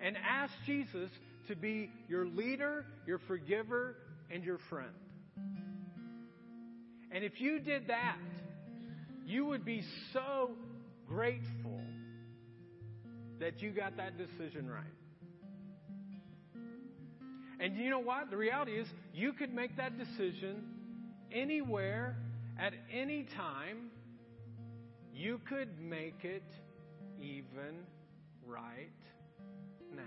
and 0.00 0.16
ask 0.16 0.52
Jesus 0.66 1.10
to 1.48 1.56
be 1.56 1.90
your 2.08 2.26
leader, 2.26 2.84
your 3.06 3.18
forgiver, 3.26 3.96
and 4.30 4.44
your 4.44 4.58
friend. 4.68 4.92
And 7.10 7.24
if 7.24 7.40
you 7.40 7.58
did 7.60 7.88
that, 7.88 8.18
you 9.26 9.46
would 9.46 9.64
be 9.64 9.82
so 10.12 10.52
grateful 11.06 11.80
that 13.40 13.60
you 13.60 13.70
got 13.70 13.96
that 13.96 14.16
decision 14.16 14.68
right. 14.68 14.84
And 17.62 17.76
you 17.76 17.90
know 17.90 18.00
what? 18.00 18.28
The 18.28 18.36
reality 18.36 18.72
is, 18.72 18.88
you 19.14 19.32
could 19.32 19.54
make 19.54 19.76
that 19.76 19.96
decision 19.96 20.64
anywhere, 21.30 22.16
at 22.58 22.72
any 22.92 23.22
time. 23.36 23.90
You 25.14 25.40
could 25.48 25.80
make 25.80 26.24
it 26.24 26.42
even 27.20 27.86
right 28.44 28.90
now. 29.94 30.02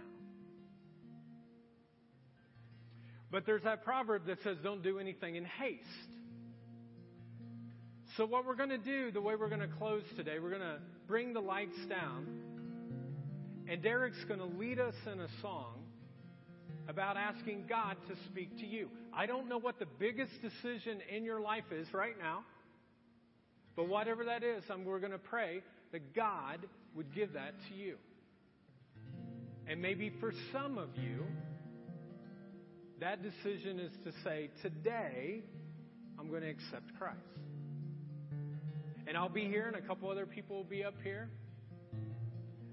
But 3.32 3.46
there's 3.46 3.64
that 3.64 3.86
proverb 3.86 4.26
that 4.28 4.44
says, 4.44 4.58
don't 4.62 4.84
do 4.84 5.00
anything 5.00 5.38
in 5.38 5.46
haste. 5.46 5.82
So, 8.18 8.26
what 8.26 8.46
we're 8.46 8.56
going 8.56 8.70
to 8.70 8.78
do, 8.78 9.12
the 9.12 9.22
way 9.22 9.36
we're 9.38 9.50
going 9.50 9.62
to 9.62 9.76
close 9.78 10.04
today, 10.18 10.40
we're 10.42 10.50
going 10.50 10.62
to 10.62 10.80
bring 11.08 11.34
the 11.34 11.42
lights 11.42 11.78
down, 11.88 12.28
and 13.70 13.82
Derek's 13.82 14.24
going 14.26 14.40
to 14.40 14.58
lead 14.58 14.80
us 14.80 14.96
in 15.12 15.22
a 15.22 15.28
song 15.42 15.85
about 16.88 17.18
asking 17.18 17.66
God 17.68 17.98
to 18.08 18.16
speak 18.28 18.58
to 18.60 18.66
you. 18.66 18.90
I 19.14 19.26
don't 19.26 19.50
know 19.50 19.58
what 19.58 19.80
the 19.80 19.88
biggest 20.00 20.34
decision 20.42 21.00
in 21.14 21.24
your 21.24 21.40
life 21.40 21.72
is 21.72 21.94
right 21.94 22.18
now, 22.20 22.44
but 23.76 23.88
whatever 23.88 24.26
that 24.26 24.44
is, 24.44 24.64
I'm, 24.70 24.86
we're 24.86 25.00
going 25.00 25.12
to 25.12 25.18
pray 25.18 25.62
that 25.92 26.16
God 26.16 26.60
would 26.96 27.14
give 27.14 27.34
that 27.34 27.54
to 27.70 27.76
you. 27.76 27.96
And 29.68 29.82
maybe 29.82 30.12
for 30.20 30.32
some 30.52 30.78
of 30.78 30.90
you, 30.96 31.24
that 33.00 33.22
decision 33.24 33.80
is 33.80 33.92
to 34.04 34.12
say, 34.24 34.50
Today, 34.62 35.42
I'm 36.20 36.30
going 36.30 36.42
to 36.42 36.50
accept 36.50 36.96
Christ. 36.98 37.18
And 39.08 39.18
I'll 39.18 39.30
be 39.30 39.46
here, 39.46 39.66
and 39.68 39.76
a 39.76 39.82
couple 39.82 40.10
other 40.10 40.26
people 40.26 40.56
will 40.56 40.64
be 40.64 40.84
up 40.84 40.96
here. 41.04 41.30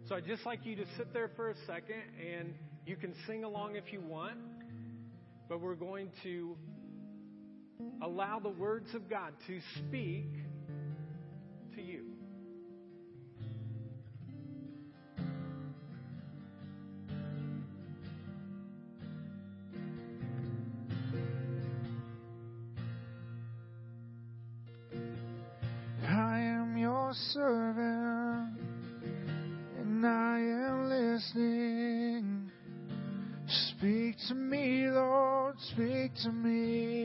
So 0.09 0.17
I'd 0.17 0.27
just 0.27 0.45
like 0.45 0.65
you 0.65 0.77
to 0.77 0.85
sit 0.97 1.13
there 1.13 1.31
for 1.37 1.51
a 1.51 1.55
second, 1.67 2.03
and 2.21 2.55
you 2.85 2.97
can 2.97 3.15
sing 3.27 3.45
along 3.45 3.77
if 3.77 3.93
you 3.93 4.01
want, 4.01 4.39
but 5.49 5.61
we're 5.61 5.75
going 5.75 6.11
to 6.23 6.57
allow 8.03 8.39
the 8.41 8.49
words 8.49 8.95
of 8.95 9.09
God 9.09 9.33
to 9.47 9.61
speak 9.77 10.29
to 11.75 11.83
you. 11.83 12.05
I 26.09 26.41
am 26.41 26.77
your 26.77 27.13
servant, 27.33 27.82
Speak 34.13 34.29
to 34.29 34.35
me, 34.35 34.91
Lord, 34.91 35.59
speak 35.59 36.15
to 36.23 36.33
me. 36.33 37.02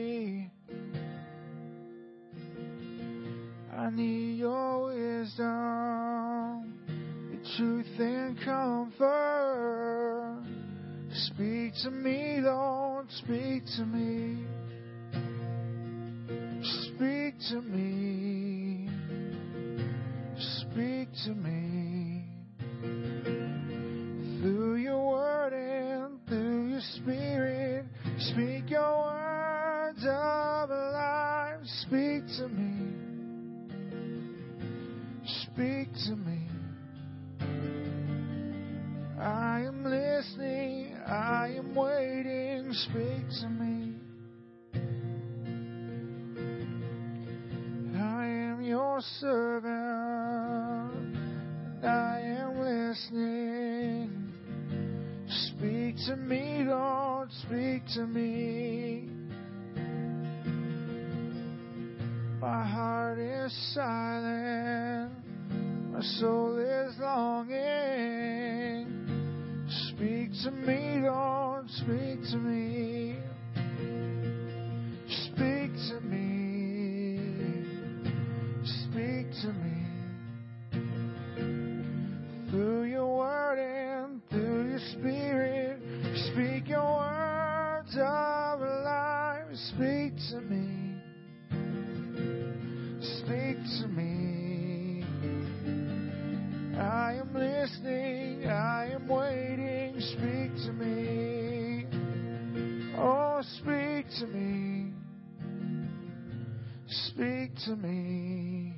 To 107.68 107.76
me. 107.76 108.72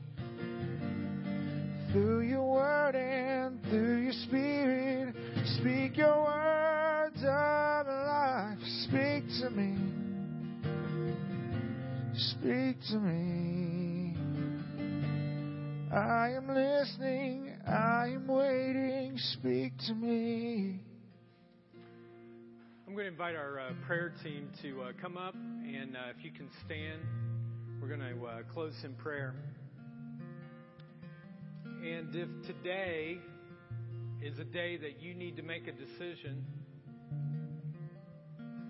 Through 1.93 2.23
your 2.23 2.43
word 2.43 2.97
and 2.97 3.63
through 3.67 3.99
your 3.99 4.13
spirit, 4.13 5.15
speak 5.59 5.97
your 5.97 6.25
words 6.25 7.19
of 7.23 7.87
life. 7.87 8.59
Speak 8.83 9.25
to 9.43 9.51
me. 9.51 9.77
Speak 12.15 12.79
to 12.91 12.97
me. 12.97 14.17
I 15.95 16.31
am 16.31 16.49
listening. 16.49 17.55
I 17.69 18.09
am 18.15 18.27
waiting. 18.27 19.17
Speak 19.35 19.73
to 19.87 19.95
me. 19.95 20.81
I'm 22.89 22.95
going 22.95 23.07
to 23.07 23.13
invite 23.13 23.37
our 23.37 23.61
uh, 23.61 23.73
prayer 23.87 24.13
team 24.25 24.49
to 24.63 24.83
uh, 24.83 24.93
come 25.01 25.17
up, 25.17 25.35
and 25.35 25.97
uh, 25.97 26.11
if 26.17 26.25
you 26.25 26.33
can 26.33 26.49
stand, 26.67 27.01
we're 27.91 27.97
going 27.97 28.19
to 28.19 28.25
uh, 28.25 28.43
close 28.53 28.75
in 28.85 28.93
prayer. 28.95 29.35
And 31.65 32.15
if 32.15 32.29
today 32.47 33.19
is 34.23 34.39
a 34.39 34.45
day 34.45 34.77
that 34.77 35.01
you 35.01 35.15
need 35.15 35.37
to 35.39 35.43
make 35.43 35.67
a 35.67 35.73
decision 35.73 36.45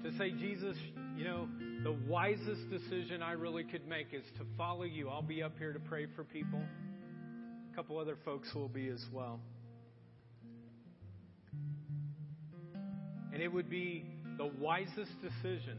to 0.05 0.16
say, 0.16 0.31
Jesus, 0.31 0.77
you 1.16 1.25
know, 1.25 1.49
the 1.83 1.93
wisest 2.09 2.71
decision 2.71 3.23
I 3.23 3.33
really 3.33 3.64
could 3.64 3.87
make 3.87 4.14
is 4.14 4.25
to 4.39 4.47
follow 4.57 4.85
you. 4.85 5.11
I'll 5.11 5.21
be 5.21 5.43
up 5.43 5.59
here 5.59 5.73
to 5.73 5.81
pray 5.81 6.07
for 6.16 6.25
people. 6.25 6.62
A 7.73 7.77
couple 7.77 7.99
other 7.99 8.16
folks 8.25 8.49
will 8.55 8.68
be 8.68 8.89
as 8.89 9.05
well. 9.12 9.41
And 13.35 13.43
it 13.43 13.53
would 13.53 13.68
be 13.68 14.07
the 14.39 14.47
wisest 14.47 15.12
decision 15.21 15.77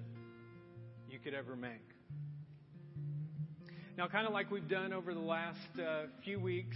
you 1.09 1.17
could 1.17 1.33
ever 1.33 1.55
make. 1.55 1.90
Now, 4.01 4.07
kind 4.07 4.25
of 4.25 4.33
like 4.33 4.49
we've 4.49 4.67
done 4.67 4.93
over 4.93 5.13
the 5.13 5.19
last 5.19 5.59
uh, 5.79 6.05
few 6.23 6.39
weeks, 6.39 6.75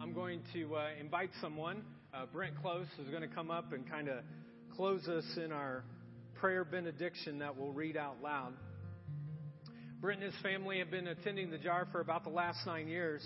I'm 0.00 0.14
going 0.14 0.40
to 0.54 0.74
uh, 0.74 0.86
invite 0.98 1.28
someone. 1.38 1.82
Uh, 2.14 2.24
Brent 2.32 2.54
Close 2.62 2.86
is 2.98 3.10
going 3.10 3.20
to 3.20 3.28
come 3.28 3.50
up 3.50 3.74
and 3.74 3.86
kind 3.86 4.08
of 4.08 4.20
close 4.74 5.06
us 5.06 5.26
in 5.36 5.52
our 5.52 5.84
prayer 6.40 6.64
benediction 6.64 7.40
that 7.40 7.58
we'll 7.58 7.72
read 7.72 7.98
out 7.98 8.22
loud. 8.22 8.54
Brent 10.00 10.22
and 10.22 10.32
his 10.32 10.42
family 10.42 10.78
have 10.78 10.90
been 10.90 11.08
attending 11.08 11.50
the 11.50 11.58
jar 11.58 11.86
for 11.92 12.00
about 12.00 12.24
the 12.24 12.30
last 12.30 12.60
nine 12.66 12.88
years, 12.88 13.22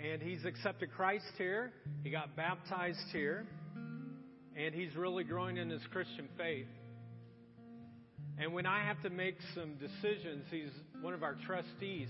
and 0.00 0.22
he's 0.22 0.44
accepted 0.44 0.92
Christ 0.92 1.26
here. 1.36 1.72
He 2.04 2.10
got 2.10 2.36
baptized 2.36 3.00
here, 3.12 3.48
and 4.56 4.72
he's 4.72 4.94
really 4.94 5.24
growing 5.24 5.56
in 5.56 5.70
his 5.70 5.82
Christian 5.90 6.28
faith. 6.38 6.68
And 8.38 8.54
when 8.54 8.64
I 8.64 8.84
have 8.84 9.02
to 9.02 9.10
make 9.10 9.38
some 9.56 9.74
decisions, 9.74 10.44
he's 10.52 10.70
one 11.00 11.14
of 11.14 11.24
our 11.24 11.34
trustees 11.46 12.06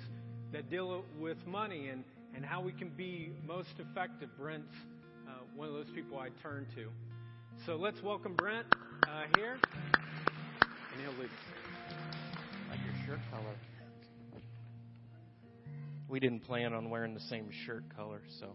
that 0.54 0.70
deal 0.70 1.04
with 1.18 1.36
money 1.48 1.88
and, 1.88 2.04
and 2.32 2.44
how 2.44 2.60
we 2.60 2.70
can 2.70 2.88
be 2.90 3.32
most 3.44 3.70
effective. 3.80 4.28
Brent's 4.38 4.68
uh, 5.28 5.32
one 5.56 5.66
of 5.66 5.74
those 5.74 5.90
people 5.96 6.16
I 6.16 6.28
turn 6.44 6.64
to. 6.76 6.86
So 7.66 7.74
let's 7.74 8.00
welcome 8.04 8.36
Brent 8.36 8.64
uh, 9.02 9.24
here, 9.36 9.58
and 9.64 11.00
he'll 11.02 11.20
lead 11.20 11.24
us. 11.24 12.00
Like 12.70 12.78
your 12.84 12.94
shirt 13.04 13.18
color. 13.32 13.56
We 16.08 16.20
didn't 16.20 16.44
plan 16.44 16.72
on 16.72 16.88
wearing 16.88 17.14
the 17.14 17.20
same 17.20 17.48
shirt 17.66 17.82
color, 17.96 18.22
so. 18.38 18.54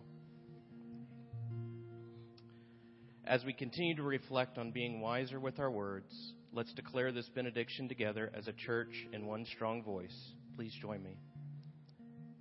As 3.25 3.43
we 3.43 3.51
continue 3.51 3.97
to 3.97 4.03
reflect 4.03 4.57
on 4.57 4.71
being 4.71 5.01
wiser 5.01 5.37
with 5.37 5.59
our 5.59 5.69
words, 5.69 6.15
let's 6.53 6.73
declare 6.73 7.11
this 7.11 7.27
benediction 7.35 7.89
together 7.89 8.31
as 8.33 8.47
a 8.47 8.53
church 8.53 9.05
in 9.11 9.25
one 9.25 9.45
strong 9.53 9.83
voice. 9.83 10.15
Please 10.55 10.73
join 10.81 11.03
me. 11.03 11.17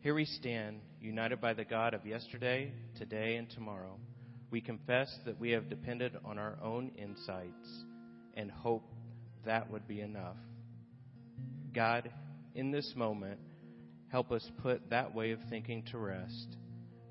Here 0.01 0.15
we 0.15 0.27
stand, 0.27 0.81
united 1.01 1.41
by 1.41 1.55
the 1.55 1.65
God 1.65 1.93
of 1.93 2.07
yesterday, 2.07 2.73
today, 2.97 3.35
and 3.35 3.51
tomorrow. 3.51 3.99
We 4.49 4.61
confess 4.61 5.13
that 5.27 5.41
we 5.41 5.51
have 5.51 5.69
depended 5.69 6.17
on 6.25 6.39
our 6.39 6.57
own 6.63 6.93
insights 6.97 7.85
and 8.35 8.49
hope 8.49 8.85
that 9.45 9.69
would 9.73 9.89
be 9.89 10.01
enough. 10.01 10.37
God, 11.75 12.13
in 12.55 12.71
this 12.71 12.93
moment, 12.95 13.41
help 14.07 14.31
us 14.31 14.49
put 14.63 14.89
that 14.91 15.13
way 15.17 15.33
of 15.33 15.41
thinking 15.51 15.83
to 15.91 15.99
rest. 15.99 16.57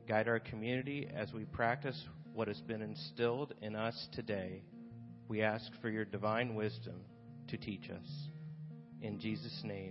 Guide 0.08 0.30
our 0.30 0.40
community 0.40 1.10
as 1.14 1.34
we 1.34 1.44
practice 1.44 2.02
what 2.34 2.48
has 2.48 2.62
been 2.62 2.82
instilled 2.82 3.54
in 3.62 3.76
us 3.76 4.08
today. 4.14 4.64
We 5.28 5.42
ask 5.42 5.70
for 5.82 5.90
your 5.90 6.06
divine 6.06 6.56
wisdom 6.56 7.02
to 7.50 7.58
teach 7.58 7.90
us. 7.90 8.30
In 9.02 9.20
Jesus' 9.20 9.62
name. 9.66 9.86